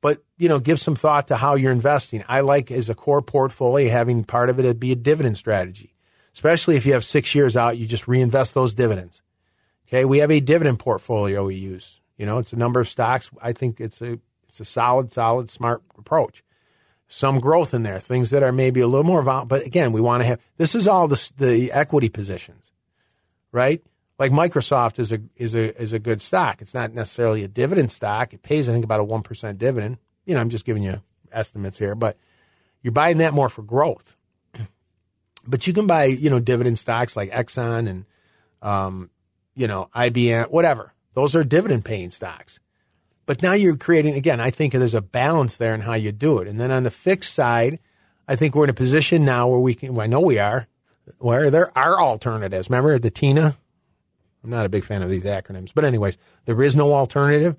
[0.00, 2.24] but you know, give some thought to how you're investing.
[2.28, 5.93] I like as a core portfolio having part of it be a dividend strategy,
[6.34, 9.22] especially if you have six years out, you just reinvest those dividends.
[9.88, 12.00] Okay, we have a dividend portfolio we use.
[12.16, 13.30] You know, it's a number of stocks.
[13.40, 14.18] I think it's a
[14.48, 16.42] it's a solid, solid, smart approach.
[17.08, 19.46] Some growth in there, things that are maybe a little more volatile.
[19.46, 22.72] But again, we want to have this is all the, the equity positions,
[23.52, 23.82] right?
[24.18, 26.62] Like Microsoft is a is a is a good stock.
[26.62, 28.32] It's not necessarily a dividend stock.
[28.32, 29.98] It pays, I think, about a one percent dividend.
[30.24, 32.16] You know, I'm just giving you estimates here, but
[32.82, 34.16] you're buying that more for growth.
[35.46, 38.04] But you can buy, you know, dividend stocks like Exxon and,
[38.62, 39.10] um,
[39.54, 40.92] you know, IBM, whatever.
[41.14, 42.60] Those are dividend paying stocks.
[43.26, 46.38] But now you're creating, again, I think there's a balance there in how you do
[46.38, 46.48] it.
[46.48, 47.78] And then on the fixed side,
[48.28, 50.66] I think we're in a position now where we can, well, I know we are,
[51.18, 52.68] where there are alternatives.
[52.68, 53.56] Remember the TINA?
[54.42, 57.56] I'm not a big fan of these acronyms, but anyways, there is no alternative.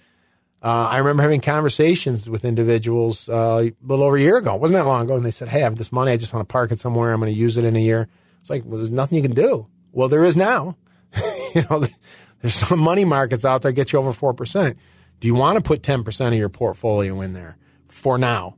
[0.62, 4.56] Uh, I remember having conversations with individuals uh, a little over a year ago.
[4.56, 6.12] It wasn't that long ago, and they said, "Hey, I have this money.
[6.12, 7.14] I just want to park it somewhere.
[7.14, 8.08] I'm going to use it in a year."
[8.42, 9.68] It's like, well, there's nothing you can do.
[9.92, 10.78] Well, there is now.
[11.56, 11.86] you know,
[12.42, 14.78] there's some money markets out there that get you over four percent.
[15.20, 18.58] Do you want to put 10% of your portfolio in there for now?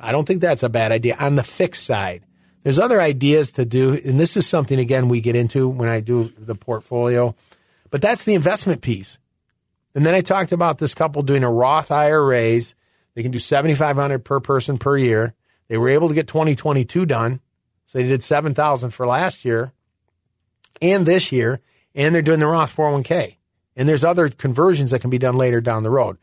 [0.00, 2.24] I don't think that's a bad idea on the fixed side.
[2.62, 6.00] There's other ideas to do, and this is something again we get into when I
[6.00, 7.36] do the portfolio,
[7.90, 9.18] but that's the investment piece.
[9.98, 12.76] And then I talked about this couple doing a Roth IRAs.
[13.14, 15.34] They can do 7,500 per person per year.
[15.66, 17.40] They were able to get 2022 done.
[17.88, 19.72] So they did 7,000 for last year
[20.80, 21.58] and this year,
[21.96, 23.38] and they're doing the Roth 401k.
[23.74, 26.18] And there's other conversions that can be done later down the road.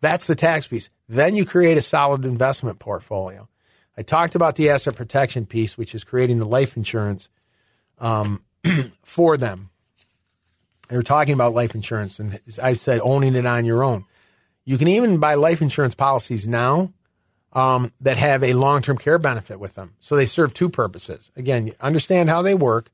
[0.00, 0.88] That's the tax piece.
[1.06, 3.50] Then you create a solid investment portfolio.
[3.98, 7.28] I talked about the asset protection piece, which is creating the life insurance
[7.98, 8.42] um,
[9.04, 9.69] for them.
[10.90, 14.04] They're talking about life insurance, and I said owning it on your own.
[14.64, 16.92] You can even buy life insurance policies now
[17.52, 19.94] um, that have a long term care benefit with them.
[20.00, 21.30] So they serve two purposes.
[21.36, 22.90] Again, understand how they work,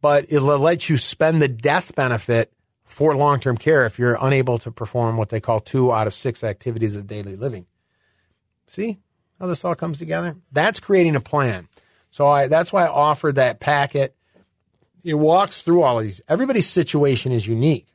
[0.00, 2.52] but it'll let you spend the death benefit
[2.84, 6.14] for long term care if you're unable to perform what they call two out of
[6.14, 7.66] six activities of daily living.
[8.66, 8.98] See
[9.40, 10.36] how this all comes together?
[10.52, 11.68] That's creating a plan.
[12.10, 14.13] So I, that's why I offered that packet.
[15.04, 16.20] It walks through all of these.
[16.28, 17.86] Everybody's situation is unique,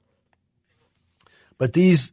[1.57, 2.11] but these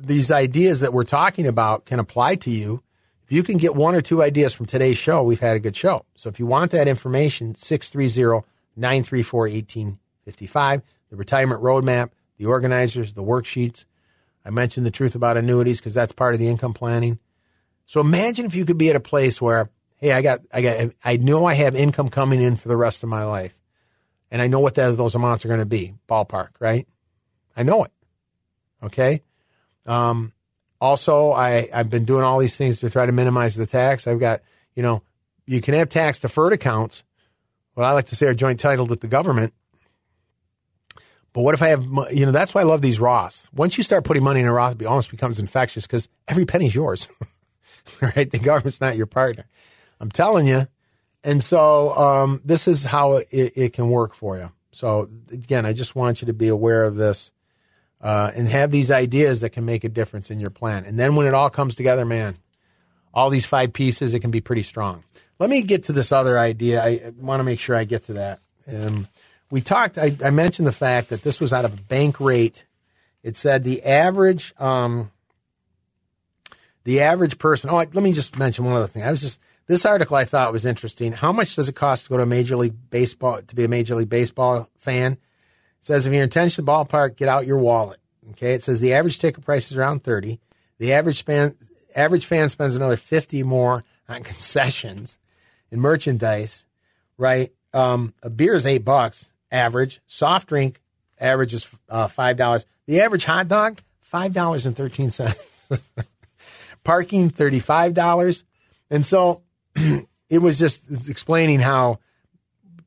[0.00, 2.82] these ideas that we're talking about can apply to you.
[3.24, 5.76] If you can get one or two ideas from today's show, we've had a good
[5.76, 6.06] show.
[6.14, 13.22] So if you want that information, 630 934 1855, the retirement roadmap the organizers, the
[13.22, 13.84] worksheets.
[14.44, 17.18] I mentioned the truth about annuities because that's part of the income planning.
[17.84, 20.90] So imagine if you could be at a place where, hey, I got, I got,
[21.04, 23.57] I know I have income coming in for the rest of my life,
[24.30, 26.86] and I know what those amounts are going to be, ballpark, right?
[27.56, 27.92] I know it.
[28.82, 29.22] Okay.
[29.86, 30.32] Um,
[30.80, 34.06] also, I I've been doing all these things to try to minimize the tax.
[34.06, 34.40] I've got,
[34.74, 35.02] you know,
[35.46, 37.02] you can have tax deferred accounts.
[37.74, 39.52] What I like to say are joint titled with the government
[41.32, 43.48] but what if I have, you know, that's why I love these Roths.
[43.52, 46.74] Once you start putting money in a Roth, it almost becomes infectious because every penny's
[46.74, 47.06] yours,
[48.00, 48.28] right?
[48.28, 49.46] The government's not your partner.
[50.00, 50.62] I'm telling you.
[51.28, 54.50] And so um, this is how it, it, can work for you.
[54.72, 57.32] So again, I just want you to be aware of this
[58.00, 60.86] uh, and have these ideas that can make a difference in your plan.
[60.86, 62.38] And then when it all comes together, man,
[63.12, 65.04] all these five pieces, it can be pretty strong.
[65.38, 66.82] Let me get to this other idea.
[66.82, 68.40] I want to make sure I get to that.
[68.66, 69.06] Um,
[69.50, 72.64] we talked, I, I, mentioned the fact that this was out of a Bankrate.
[73.22, 75.10] It said the average, um,
[76.84, 77.68] the average person.
[77.68, 79.02] Oh, let me just mention one other thing.
[79.02, 81.12] I was just, this article I thought was interesting.
[81.12, 83.68] How much does it cost to go to a Major League Baseball, to be a
[83.68, 85.12] Major League Baseball fan?
[85.12, 85.18] It
[85.80, 88.00] says if you're intention to ballpark, get out your wallet.
[88.30, 88.54] Okay.
[88.54, 90.40] It says the average ticket price is around 30.
[90.78, 91.54] The average fan,
[91.94, 95.18] average fan spends another 50 more on concessions
[95.70, 96.66] and merchandise,
[97.16, 97.50] right?
[97.74, 100.00] Um, a beer is eight bucks average.
[100.06, 100.80] Soft drink
[101.20, 102.64] average is uh, five dollars.
[102.86, 105.44] The average hot dog five dollars and thirteen cents.
[106.84, 108.44] Parking thirty five dollars,
[108.90, 109.42] and so
[110.30, 111.98] it was just explaining how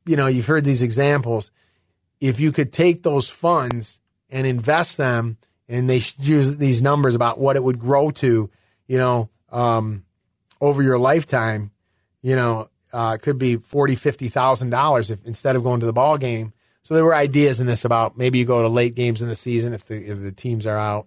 [0.06, 1.50] you know you've heard these examples.
[2.20, 5.38] If you could take those funds and invest them,
[5.68, 8.50] and they use these numbers about what it would grow to,
[8.86, 10.04] you know, um,
[10.60, 11.72] over your lifetime,
[12.22, 15.86] you know, uh, it could be forty, fifty thousand dollars if instead of going to
[15.86, 16.52] the ball game.
[16.84, 19.36] So there were ideas in this about maybe you go to late games in the
[19.36, 21.06] season if the if the teams are out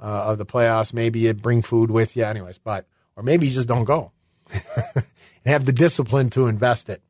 [0.00, 0.92] uh, of the playoffs.
[0.92, 2.58] Maybe you bring food with you, anyways.
[2.58, 4.12] But or maybe you just don't go
[5.46, 7.00] and have the discipline to invest it.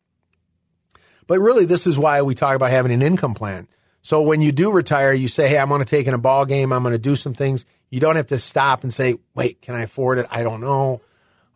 [1.26, 3.66] But really, this is why we talk about having an income plan.
[4.03, 6.45] So when you do retire, you say, "Hey, I'm going to take in a ball
[6.45, 6.72] game.
[6.72, 9.74] I'm going to do some things." You don't have to stop and say, wait, can
[9.74, 10.26] I afford it?
[10.30, 11.01] I don't know.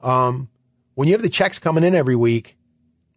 [0.01, 0.49] Um,
[0.95, 2.57] when you have the checks coming in every week,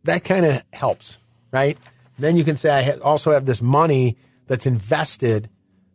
[0.03, 1.17] that kind of helps,
[1.51, 1.77] right?
[2.17, 5.49] Then you can say, I also have this money that's invested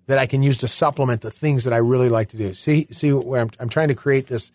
[0.07, 2.55] that I can use to supplement the things that I really like to do.
[2.55, 4.53] See, see where I'm, I'm trying to create this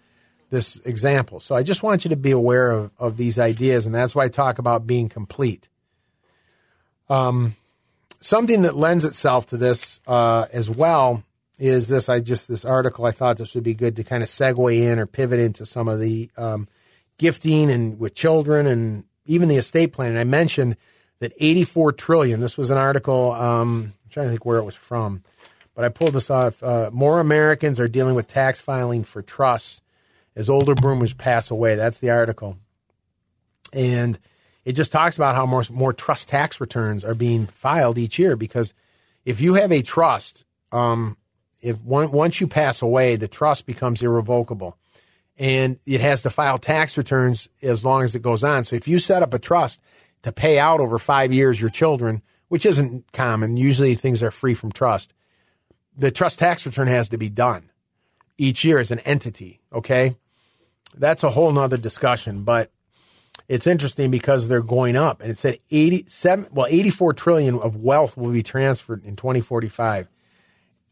[0.54, 1.39] this example.
[1.39, 4.26] So I just want you to be aware of, of these ideas, and that's why
[4.26, 5.68] I talk about being complete.
[7.10, 7.56] Um,
[8.20, 11.24] something that lends itself to this uh, as well
[11.58, 12.08] is this.
[12.08, 13.06] I just this article.
[13.06, 15.88] I thought this would be good to kind of segue in or pivot into some
[15.88, 16.68] of the um,
[17.18, 20.20] gifting and with children and even the estate planning.
[20.20, 20.78] I mentioned
[21.18, 22.41] that 84 trillion.
[22.41, 23.32] This was an article.
[23.32, 25.24] Um, I'm trying to think where it was from,
[25.74, 26.62] but I pulled this off.
[26.62, 29.82] Uh, more Americans are dealing with tax filing for trusts
[30.36, 31.76] as older boomers pass away.
[31.76, 32.58] That's the article.
[33.72, 34.20] And
[34.66, 38.36] it just talks about how more, more trust tax returns are being filed each year
[38.36, 38.74] because
[39.26, 41.18] if you have a trust, um,
[41.62, 44.78] if one, once you pass away, the trust becomes irrevocable
[45.38, 48.64] and it has to file tax returns as long as it goes on.
[48.64, 49.82] So if you set up a trust
[50.24, 54.54] to pay out over five years your children, which isn't common, usually things are free
[54.54, 55.14] from trust,
[55.98, 57.70] the trust tax return has to be done
[58.38, 59.62] each year as an entity.
[59.72, 60.16] Okay
[60.94, 62.72] that's a whole nother discussion, but
[63.48, 68.16] it's interesting because they're going up and it said 87, well, 84 trillion of wealth
[68.16, 70.08] will be transferred in 2045.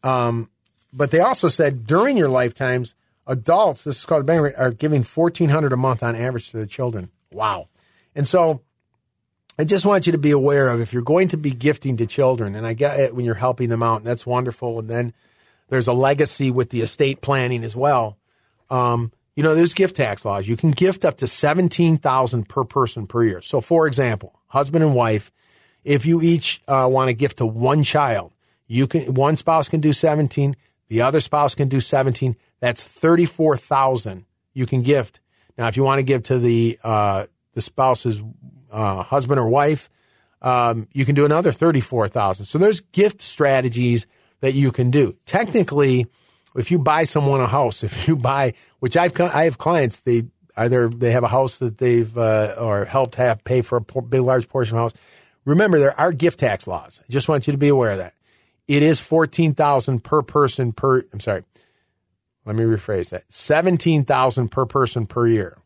[0.02, 0.50] Um,
[0.92, 2.94] but they also said during your lifetimes,
[3.26, 6.66] adults, this is called the Bankrate, are giving 1400 a month on average to the
[6.66, 7.10] children.
[7.30, 7.68] Wow.
[8.14, 8.62] And so
[9.58, 12.06] I just want you to be aware of if you're going to be gifting to
[12.06, 14.80] children, and I get it when you're helping them out, and that's wonderful.
[14.80, 15.14] And then
[15.68, 18.18] there's a legacy with the estate planning as well.
[18.70, 20.46] Um, you know, there's gift tax laws.
[20.46, 23.40] You can gift up to 17,000 per person per year.
[23.40, 25.30] So for example, husband and wife,
[25.84, 28.32] if you each uh, want to gift to one child,
[28.66, 30.56] you can one spouse can do 17,
[30.88, 32.36] the other spouse can do 17.
[32.60, 35.20] That's 34,000 you can gift.
[35.58, 38.22] Now, if you want to give to the uh, the spouse's
[38.70, 39.90] uh, husband or wife,
[40.40, 42.46] um, you can do another 34,000.
[42.46, 44.06] So there's gift strategies
[44.40, 45.16] that you can do.
[45.24, 46.06] Technically,
[46.56, 50.24] if you buy someone a house, if you buy, which I've I have clients, they
[50.56, 54.20] either they have a house that they've uh, or helped have pay for a big
[54.20, 54.94] large portion of the house.
[55.44, 57.00] Remember, there are gift tax laws.
[57.02, 58.14] I just want you to be aware of that.
[58.68, 61.04] It is fourteen thousand per person per.
[61.12, 61.44] I'm sorry.
[62.44, 63.24] Let me rephrase that.
[63.28, 65.58] Seventeen thousand per person per year.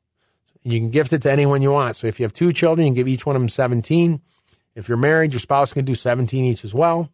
[0.62, 1.96] You can gift it to anyone you want.
[1.96, 4.20] So if you have two children, you can give each one of them seventeen.
[4.74, 7.10] If you're married, your spouse can do seventeen each as well.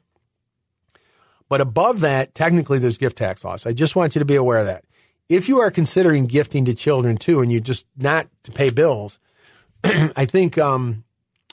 [1.52, 3.66] But above that, technically, there's gift tax laws.
[3.66, 4.86] I just want you to be aware of that.
[5.28, 9.20] If you are considering gifting to children too, and you're just not to pay bills,
[9.84, 11.04] I think, um,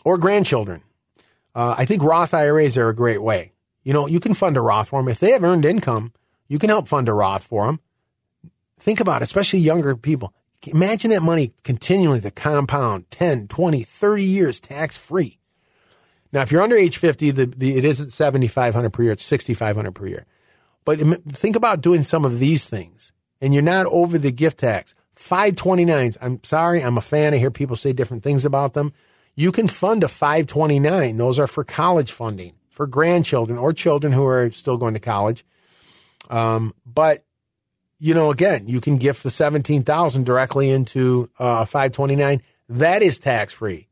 [0.06, 0.84] or grandchildren,
[1.54, 3.52] uh, I think Roth IRAs are a great way.
[3.84, 5.10] You know, you can fund a Roth for them.
[5.10, 6.14] If they have earned income,
[6.48, 7.82] you can help fund a Roth for them.
[8.80, 10.34] Think about it, especially younger people.
[10.66, 15.39] Imagine that money continually to compound 10, 20, 30 years tax free.
[16.32, 19.92] Now, if you're under age 50, the, the, it isn't 7,500 per year, it's 6,500
[19.94, 20.26] per year.
[20.86, 21.00] But
[21.32, 24.96] think about doing some of these things and you're not over the gift tax.
[25.16, 27.34] 529s, I'm sorry, I'm a fan.
[27.34, 28.94] I hear people say different things about them.
[29.36, 31.18] You can fund a 529.
[31.18, 35.46] Those are for college funding for grandchildren or children who are still going to college.
[36.30, 37.24] Um, but
[38.00, 42.42] you know, again, you can gift the 17,000 directly into uh, a uh, 529.
[42.70, 43.89] That is tax free.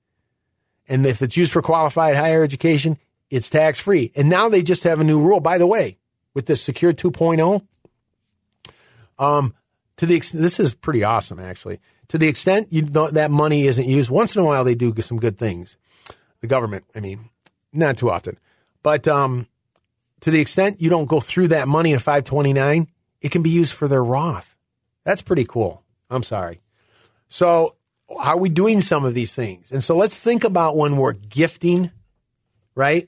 [0.87, 2.97] And if it's used for qualified higher education,
[3.29, 4.11] it's tax free.
[4.15, 5.39] And now they just have a new rule.
[5.39, 5.97] By the way,
[6.33, 7.65] with this Secure 2.0,
[9.19, 9.53] um,
[9.97, 11.79] to the extent, this is pretty awesome, actually.
[12.09, 15.19] To the extent you, that money isn't used, once in a while they do some
[15.19, 15.77] good things.
[16.39, 17.29] The government, I mean,
[17.73, 18.37] not too often.
[18.83, 19.47] But um,
[20.21, 22.87] to the extent you don't go through that money in 529,
[23.21, 24.55] it can be used for their Roth.
[25.03, 25.83] That's pretty cool.
[26.09, 26.61] I'm sorry.
[27.27, 27.75] So
[28.09, 29.71] are we doing some of these things?
[29.71, 31.91] And so let's think about when we're gifting,
[32.75, 33.07] right?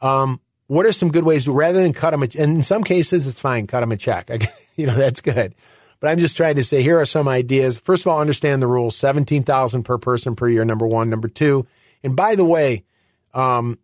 [0.00, 2.22] Um, what are some good ways rather than cut them?
[2.22, 4.30] A, and in some cases, it's fine, cut them a check.
[4.76, 5.54] you know, that's good.
[6.00, 7.78] But I'm just trying to say here are some ideas.
[7.78, 10.64] First of all, understand the rules: seventeen thousand per person per year.
[10.64, 11.66] Number one, number two,
[12.04, 12.84] and by the way,
[13.34, 13.78] um,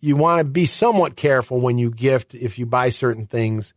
[0.00, 3.74] you want to be somewhat careful when you gift if you buy certain things,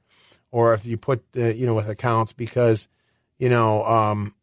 [0.51, 2.87] or if you put the, you know with accounts because
[3.37, 4.33] you know um,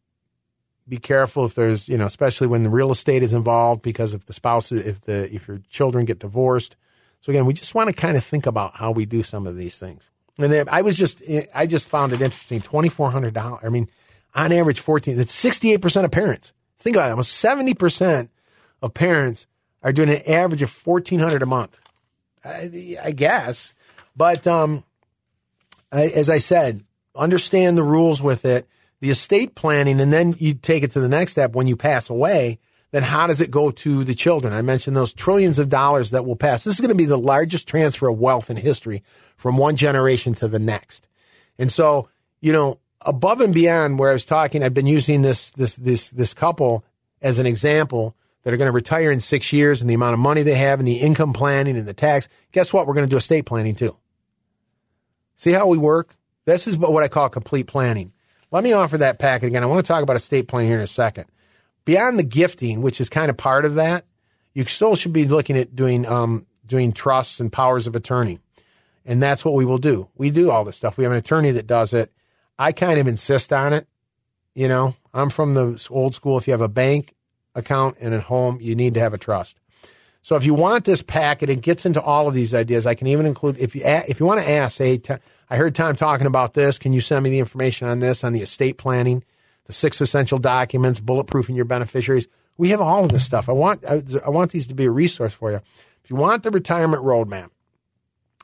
[0.87, 4.25] be careful if there's, you know, especially when the real estate is involved because if
[4.25, 6.75] the spouse, if the, if your children get divorced.
[7.21, 9.55] So again, we just want to kind of think about how we do some of
[9.55, 10.09] these things.
[10.37, 11.21] And I was just,
[11.53, 12.59] I just found it interesting.
[12.59, 13.63] $2,400.
[13.63, 13.89] I mean,
[14.35, 16.53] on average, 14, that's 68% of parents.
[16.77, 17.11] Think about it.
[17.11, 18.29] Almost 70%
[18.81, 19.47] of parents
[19.83, 21.79] are doing an average of 1400 a month.
[22.43, 23.73] I, I guess.
[24.17, 24.83] But, um,
[25.91, 26.83] I, as I said,
[27.15, 28.67] understand the rules with it,
[29.03, 32.09] the estate planning, and then you take it to the next step when you pass
[32.09, 32.57] away.
[32.91, 34.53] Then how does it go to the children?
[34.53, 36.63] I mentioned those trillions of dollars that will pass.
[36.63, 39.03] This is going to be the largest transfer of wealth in history
[39.35, 41.09] from one generation to the next.
[41.59, 42.07] And so,
[42.39, 46.11] you know, above and beyond where I was talking, I've been using this this this
[46.11, 46.85] this couple
[47.21, 50.19] as an example that are going to retire in six years and the amount of
[50.19, 52.29] money they have and the income planning and the tax.
[52.53, 52.87] Guess what?
[52.87, 53.97] We're going to do estate planning too.
[55.35, 56.15] See how we work?
[56.45, 58.12] This is what I call complete planning.
[58.53, 59.63] Let me offer that packet again.
[59.63, 61.25] I want to talk about estate planning here in a second.
[61.85, 64.05] Beyond the gifting, which is kind of part of that,
[64.53, 68.37] you still should be looking at doing um, doing trusts and powers of attorney,
[69.05, 70.07] and that's what we will do.
[70.15, 70.97] We do all this stuff.
[70.97, 72.13] We have an attorney that does it.
[72.59, 73.87] I kind of insist on it.
[74.53, 76.37] You know, I'm from the old school.
[76.37, 77.15] If you have a bank
[77.55, 79.57] account and a home, you need to have a trust.
[80.21, 82.85] So if you want this packet, it gets into all of these ideas.
[82.85, 85.01] I can even include if you if you want to ask, say,
[85.49, 86.77] I heard Tom talking about this.
[86.77, 89.23] Can you send me the information on this on the estate planning,
[89.65, 92.27] the six essential documents, bulletproofing your beneficiaries?
[92.57, 93.49] We have all of this stuff.
[93.49, 95.59] I want I, I want these to be a resource for you.
[96.03, 97.49] If you want the retirement roadmap,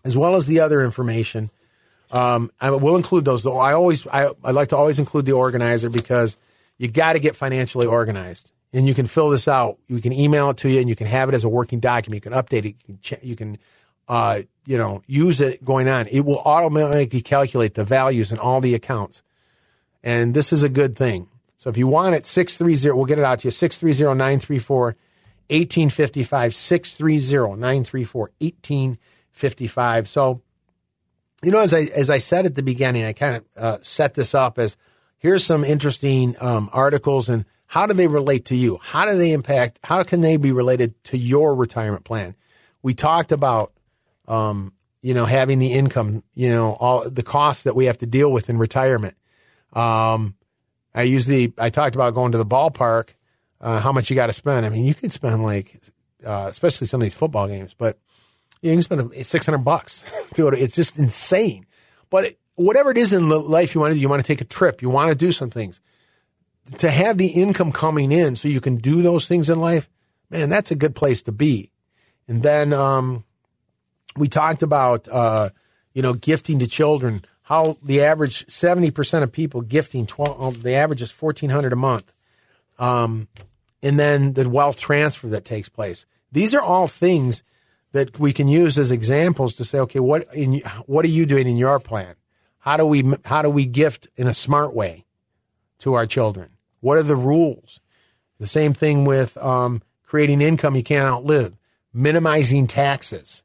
[0.04, 1.50] as well as the other information,
[2.12, 3.44] um, I will include those.
[3.44, 6.38] Though I always I, I like to always include the organizer because
[6.78, 9.78] you got to get financially organized and you can fill this out.
[9.88, 12.24] You can email it to you, and you can have it as a working document.
[12.24, 12.76] You can update it.
[12.88, 13.58] You can, you can
[14.10, 16.08] uh, you know, use it going on.
[16.08, 19.24] It will automatically calculate the values in all the accounts,
[20.04, 21.30] and this is a good thing.
[21.58, 23.52] So if you want it, six three zero, we'll get it out to you.
[23.52, 24.98] Six three zero nine three four.
[25.50, 30.08] 1855 630 934 1855.
[30.10, 30.42] So,
[31.42, 34.14] you know, as I, as I said at the beginning, I kind of uh, set
[34.14, 34.78] this up as
[35.18, 38.80] here's some interesting um, articles and how do they relate to you?
[38.82, 39.80] How do they impact?
[39.84, 42.36] How can they be related to your retirement plan?
[42.82, 43.74] We talked about,
[44.30, 48.06] um, you know, having the income, you know, all the costs that we have to
[48.06, 49.16] deal with in retirement.
[49.74, 50.36] Um,
[50.94, 53.10] I usually I talked about going to the ballpark,
[53.60, 54.66] uh, how much you got to spend.
[54.66, 55.80] I mean, you can spend like,
[56.26, 57.98] uh, especially some of these football games, but
[58.62, 60.04] you can spend six hundred bucks
[60.36, 60.60] to it.
[60.60, 61.66] It's just insane.
[62.10, 64.46] But whatever it is in life you want to do, you want to take a
[64.46, 65.82] trip, you want to do some things
[66.78, 69.90] to have the income coming in so you can do those things in life,
[70.30, 71.72] man, that's a good place to be.
[72.28, 73.24] And then um,
[74.18, 75.50] we talked about, uh,
[75.94, 80.74] you know, gifting to children, how the average 70% of people gifting, 12, um, the
[80.74, 82.14] average is 1400 a month.
[82.78, 83.28] Um,
[83.82, 86.06] and then the wealth transfer that takes place.
[86.32, 87.44] These are all things
[87.92, 91.48] that we can use as examples to say, okay, what in, what are you doing
[91.48, 92.16] in your plan?
[92.60, 95.06] How do we how do we gift in a smart way
[95.80, 96.52] to our children?
[96.82, 97.80] What are the rules?
[98.40, 101.58] The same thing with um, creating income you can't outlive,
[101.94, 103.44] minimizing taxes.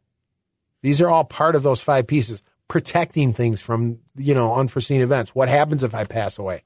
[0.84, 2.42] These are all part of those five pieces.
[2.68, 5.34] Protecting things from you know unforeseen events.
[5.34, 6.62] What happens if I pass away?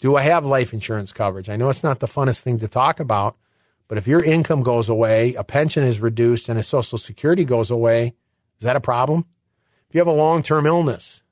[0.00, 1.48] Do I have life insurance coverage?
[1.48, 3.36] I know it's not the funnest thing to talk about,
[3.88, 7.70] but if your income goes away, a pension is reduced, and a Social Security goes
[7.70, 8.14] away,
[8.58, 9.26] is that a problem?
[9.88, 11.22] If you have a long term illness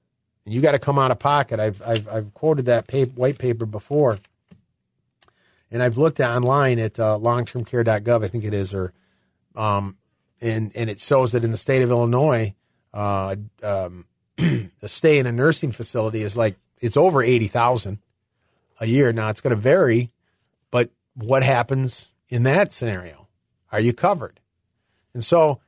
[0.44, 3.38] and you got to come out of pocket, I've, I've, I've quoted that paper, white
[3.38, 4.18] paper before
[5.74, 8.92] and I've looked online at uh, longtermcare.gov, I think it is, or
[9.56, 9.96] um,
[10.40, 12.54] and and it shows that in the state of Illinois,
[12.92, 14.06] uh, um,
[14.38, 17.98] a stay in a nursing facility is like it's over eighty thousand
[18.80, 19.12] a year.
[19.12, 20.10] Now it's going to vary,
[20.70, 23.28] but what happens in that scenario?
[23.70, 24.40] Are you covered?
[25.12, 25.60] And so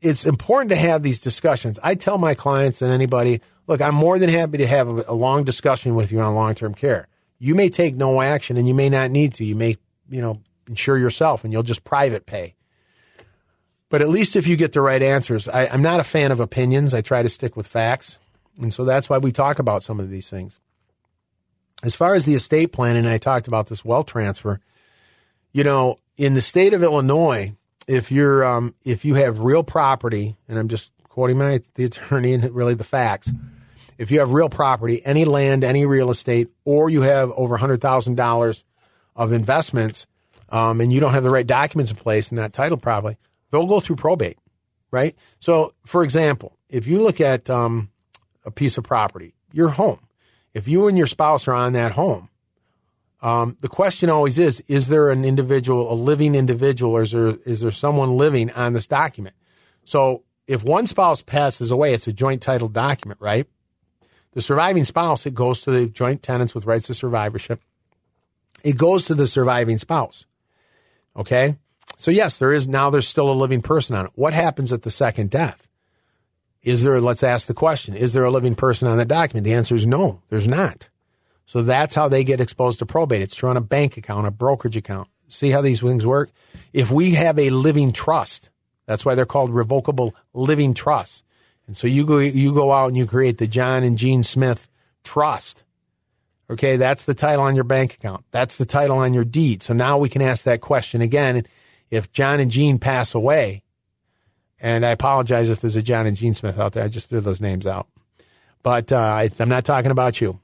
[0.00, 1.78] it's important to have these discussions.
[1.82, 5.14] I tell my clients and anybody, look, I'm more than happy to have a, a
[5.14, 7.08] long discussion with you on long term care
[7.44, 9.44] you may take no action and you may not need to.
[9.44, 9.76] You may,
[10.08, 12.54] you know, insure yourself and you'll just private pay.
[13.94, 16.40] But at least if you get the right answers, I, I'm not a fan of
[16.40, 16.92] opinions.
[16.94, 18.18] I try to stick with facts.
[18.60, 20.58] And so that's why we talk about some of these things.
[21.84, 24.58] As far as the estate plan, and I talked about this wealth transfer,
[25.52, 27.54] you know, in the state of Illinois,
[27.86, 32.32] if you're um, if you have real property, and I'm just quoting my the attorney
[32.32, 33.30] and really the facts,
[33.96, 38.64] if you have real property, any land, any real estate, or you have over $100,000
[39.14, 40.08] of investments
[40.48, 43.18] um, and you don't have the right documents in place and that title probably,
[43.54, 44.36] they'll go through probate,
[44.90, 45.14] right?
[45.38, 47.90] So, for example, if you look at um,
[48.44, 50.00] a piece of property, your home,
[50.54, 52.30] if you and your spouse are on that home,
[53.22, 57.36] um, the question always is: Is there an individual, a living individual, or is there
[57.46, 59.36] is there someone living on this document?
[59.84, 63.46] So, if one spouse passes away, it's a joint title document, right?
[64.32, 67.60] The surviving spouse, it goes to the joint tenants with rights to survivorship.
[68.64, 70.26] It goes to the surviving spouse.
[71.16, 71.56] Okay.
[71.96, 74.12] So yes, there is now there's still a living person on it.
[74.14, 75.68] What happens at the second death?
[76.62, 79.44] Is there, let's ask the question, is there a living person on that document?
[79.44, 80.88] The answer is no, there's not.
[81.46, 83.20] So that's how they get exposed to probate.
[83.20, 85.08] It's through on a bank account, a brokerage account.
[85.28, 86.30] See how these things work?
[86.72, 88.48] If we have a living trust,
[88.86, 91.22] that's why they're called revocable living trusts.
[91.66, 94.68] And so you go, you go out and you create the John and Jean Smith
[95.02, 95.64] Trust.
[96.50, 98.24] Okay, that's the title on your bank account.
[98.30, 99.62] That's the title on your deed.
[99.62, 101.46] So now we can ask that question again.
[101.94, 103.62] If John and Jean pass away,
[104.60, 107.20] and I apologize if there's a John and Jean Smith out there, I just threw
[107.20, 107.86] those names out.
[108.62, 110.40] But uh, I, I'm not talking about you.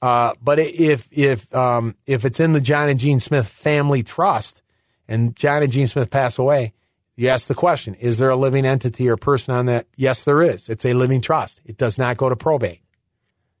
[0.00, 4.62] Uh, but if if um, if it's in the John and Jean Smith family trust,
[5.08, 6.72] and John and Jean Smith pass away,
[7.16, 9.86] you ask the question: Is there a living entity or person on that?
[9.96, 10.68] Yes, there is.
[10.68, 11.60] It's a living trust.
[11.64, 12.82] It does not go to probate.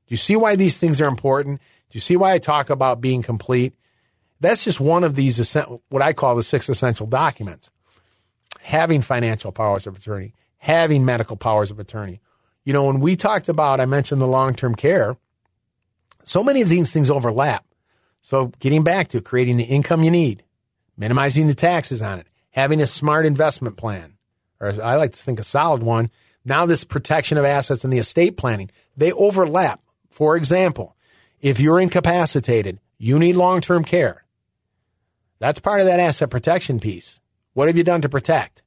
[0.06, 1.60] Do you see why these things are important?
[1.90, 3.74] Do you see why I talk about being complete?
[4.40, 5.56] That's just one of these
[5.88, 7.70] what I call the six essential documents.
[8.62, 12.20] Having financial powers of attorney, having medical powers of attorney.
[12.64, 15.16] You know, when we talked about, I mentioned the long term care
[16.28, 17.64] so many of these things overlap.
[18.20, 20.44] So getting back to creating the income you need,
[20.96, 24.18] minimizing the taxes on it, having a smart investment plan,
[24.60, 26.10] or I like to think a solid one.
[26.44, 29.80] Now this protection of assets and the estate planning, they overlap.
[30.10, 30.96] For example,
[31.40, 34.24] if you're incapacitated, you need long-term care.
[35.38, 37.20] That's part of that asset protection piece.
[37.54, 38.62] What have you done to protect?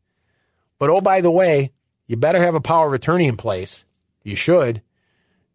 [0.80, 1.72] But oh, by the way,
[2.08, 3.86] you better have a power of attorney in place.
[4.24, 4.82] You should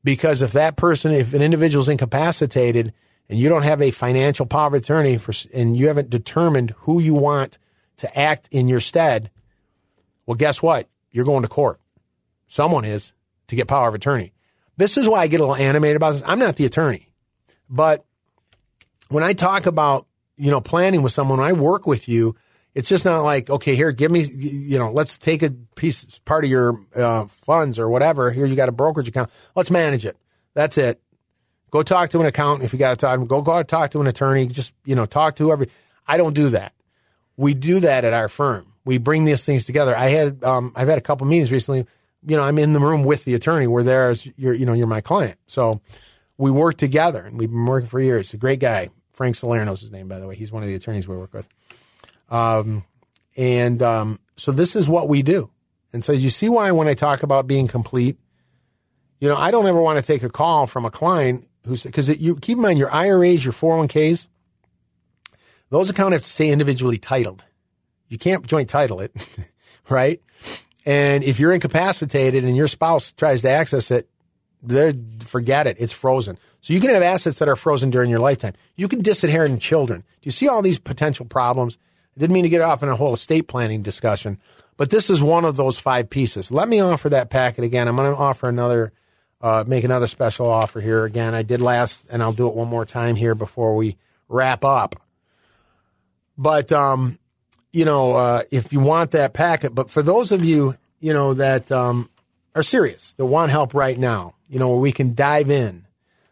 [0.07, 2.93] because if that person, if an individual is incapacitated
[3.29, 7.01] and you don't have a financial power of attorney for, and you haven't determined who
[7.01, 7.59] you want
[7.97, 9.33] to act in your stead,
[10.25, 10.89] well, guess what?
[11.11, 11.81] You're going to court.
[12.47, 13.15] Someone is
[13.49, 14.33] to get power of attorney.
[14.77, 16.23] This is why I get a little animated about this.
[16.25, 17.09] I'm not the attorney,
[17.69, 18.05] but
[19.09, 20.06] when I talk about,
[20.37, 22.37] you know, planning with someone, when I work with you,
[22.75, 26.45] it's just not like, okay, here, give me, you know, let's take a piece, part
[26.45, 28.31] of your uh, funds or whatever.
[28.31, 29.31] Here, you got a brokerage account.
[29.55, 30.17] Let's manage it.
[30.53, 31.01] That's it.
[31.71, 33.27] Go talk to an accountant if you got to talk.
[33.27, 34.47] Go go out talk to an attorney.
[34.47, 35.67] Just you know, talk to whoever.
[36.07, 36.73] I don't do that.
[37.37, 38.73] We do that at our firm.
[38.85, 39.97] We bring these things together.
[39.97, 41.87] I had um, I've had a couple meetings recently.
[42.27, 43.67] You know, I'm in the room with the attorney.
[43.67, 45.39] We're there as you're you know you're my client.
[45.49, 45.81] So
[46.39, 48.33] we work together, and we've been working for years.
[48.33, 48.91] a great guy.
[49.17, 50.37] Frank Salerno's his name, by the way.
[50.37, 51.49] He's one of the attorneys we work with.
[52.29, 52.85] Um,
[53.35, 55.51] and um, so this is what we do.
[55.95, 58.19] And so you see why when I talk about being complete,
[59.19, 62.11] you know, I don't ever want to take a call from a client who's because
[62.11, 64.27] you keep in mind your IRAs, your 401ks,
[65.71, 67.43] those accounts have to say individually titled.
[68.09, 69.13] You can't joint title it,
[69.89, 70.21] right?
[70.85, 74.11] And if you're incapacitated and your spouse tries to access it,
[74.63, 75.77] they forget it.
[75.79, 76.39] It's frozen.
[76.61, 78.55] So you can have assets that are frozen during your lifetime.
[78.75, 80.01] You can disinherit children.
[80.01, 81.79] Do you see all these potential problems?
[82.17, 84.39] I didn't mean to get off in a whole estate planning discussion,
[84.77, 86.51] but this is one of those five pieces.
[86.51, 87.89] Let me offer that packet again.
[87.89, 88.93] I'm going to offer another,
[89.41, 91.35] uh, make another special offer here again.
[91.35, 93.97] I did last, and I'll do it one more time here before we
[94.29, 94.97] wrap up.
[96.39, 97.19] But, um,
[97.73, 101.35] you know, uh, if you want that packet, but for those of you, you know,
[101.35, 102.09] that um,
[102.55, 105.87] are serious, that want help right now, you know, where we can dive in,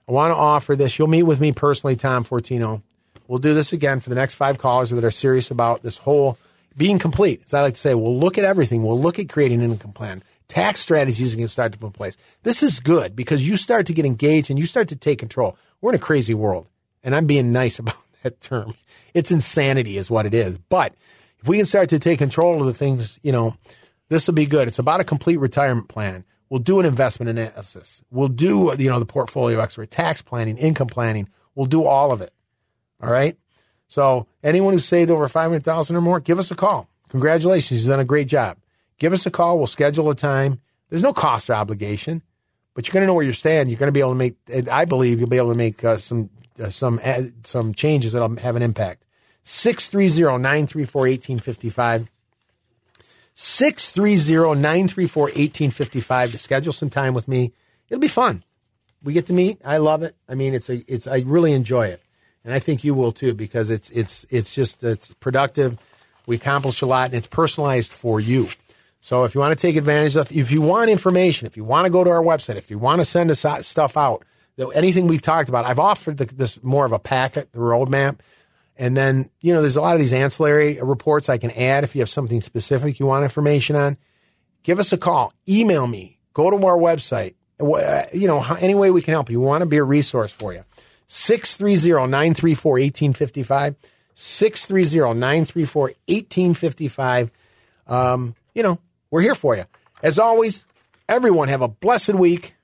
[0.09, 0.99] I want to offer this.
[0.99, 2.83] You'll meet with me personally, Tom Fortino
[3.27, 6.39] We'll do this again for the next five callers that are serious about this whole
[6.77, 7.43] being complete.
[7.47, 8.83] As I like to say, we'll look at everything.
[8.83, 12.17] We'll look at creating an income plan, tax strategies can start to put in place.
[12.43, 15.57] This is good because you start to get engaged and you start to take control.
[15.81, 16.69] We're in a crazy world,
[17.03, 18.75] and I'm being nice about that term.
[19.15, 20.59] It's insanity, is what it is.
[20.59, 20.95] But
[21.41, 23.57] if we can start to take control of the things, you know,
[24.11, 24.69] this will be good.
[24.69, 26.25] It's about a complete retirement plan.
[26.55, 28.01] We'll do an investment analysis.
[28.13, 31.29] We'll do, you know, the portfolio expert, tax planning, income planning.
[31.57, 32.33] We'll do all of it.
[33.03, 33.37] All right.
[33.89, 36.89] So anyone who saved over 500,000 or more, give us a call.
[37.09, 37.83] Congratulations.
[37.83, 38.59] You've done a great job.
[39.01, 39.59] Give us a call.
[39.59, 40.61] We'll schedule a time.
[40.91, 42.23] There's no cost or obligation,
[42.75, 43.69] but you're going to know where you're stand.
[43.69, 44.37] You're going to be able to make,
[44.71, 46.31] I believe you'll be able to make uh, some,
[46.61, 49.05] uh, some, uh, some changes that'll have an impact.
[53.35, 53.37] 630-934-1855.
[55.75, 57.53] 630-934-1855 to schedule some time with me.
[57.89, 58.43] It'll be fun.
[59.03, 59.59] We get to meet.
[59.65, 60.17] I love it.
[60.29, 62.01] I mean, it's a, it's, I really enjoy it
[62.45, 65.79] and I think you will too because it's it's it's just it's productive.
[66.27, 68.49] We accomplish a lot, and it's personalized for you.
[69.01, 71.85] So if you want to take advantage of, if you want information, if you want
[71.85, 74.25] to go to our website, if you want to send us uh, stuff out,
[74.75, 78.21] anything we've talked about, I've offered the, this more of a packet, the roadmap.
[78.77, 81.95] And then, you know, there's a lot of these ancillary reports I can add if
[81.95, 83.97] you have something specific you want information on.
[84.63, 87.35] Give us a call, email me, go to our website.
[87.61, 89.41] You know, any way we can help you.
[89.41, 90.65] We want to be a resource for you.
[91.07, 93.77] 630 934 1855.
[94.15, 97.31] 630 934 1855.
[97.87, 99.65] Um, you know, we're here for you.
[100.03, 100.65] As always,
[101.09, 102.55] Everyone have a blessed week,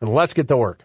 [0.00, 0.84] and let's get to work.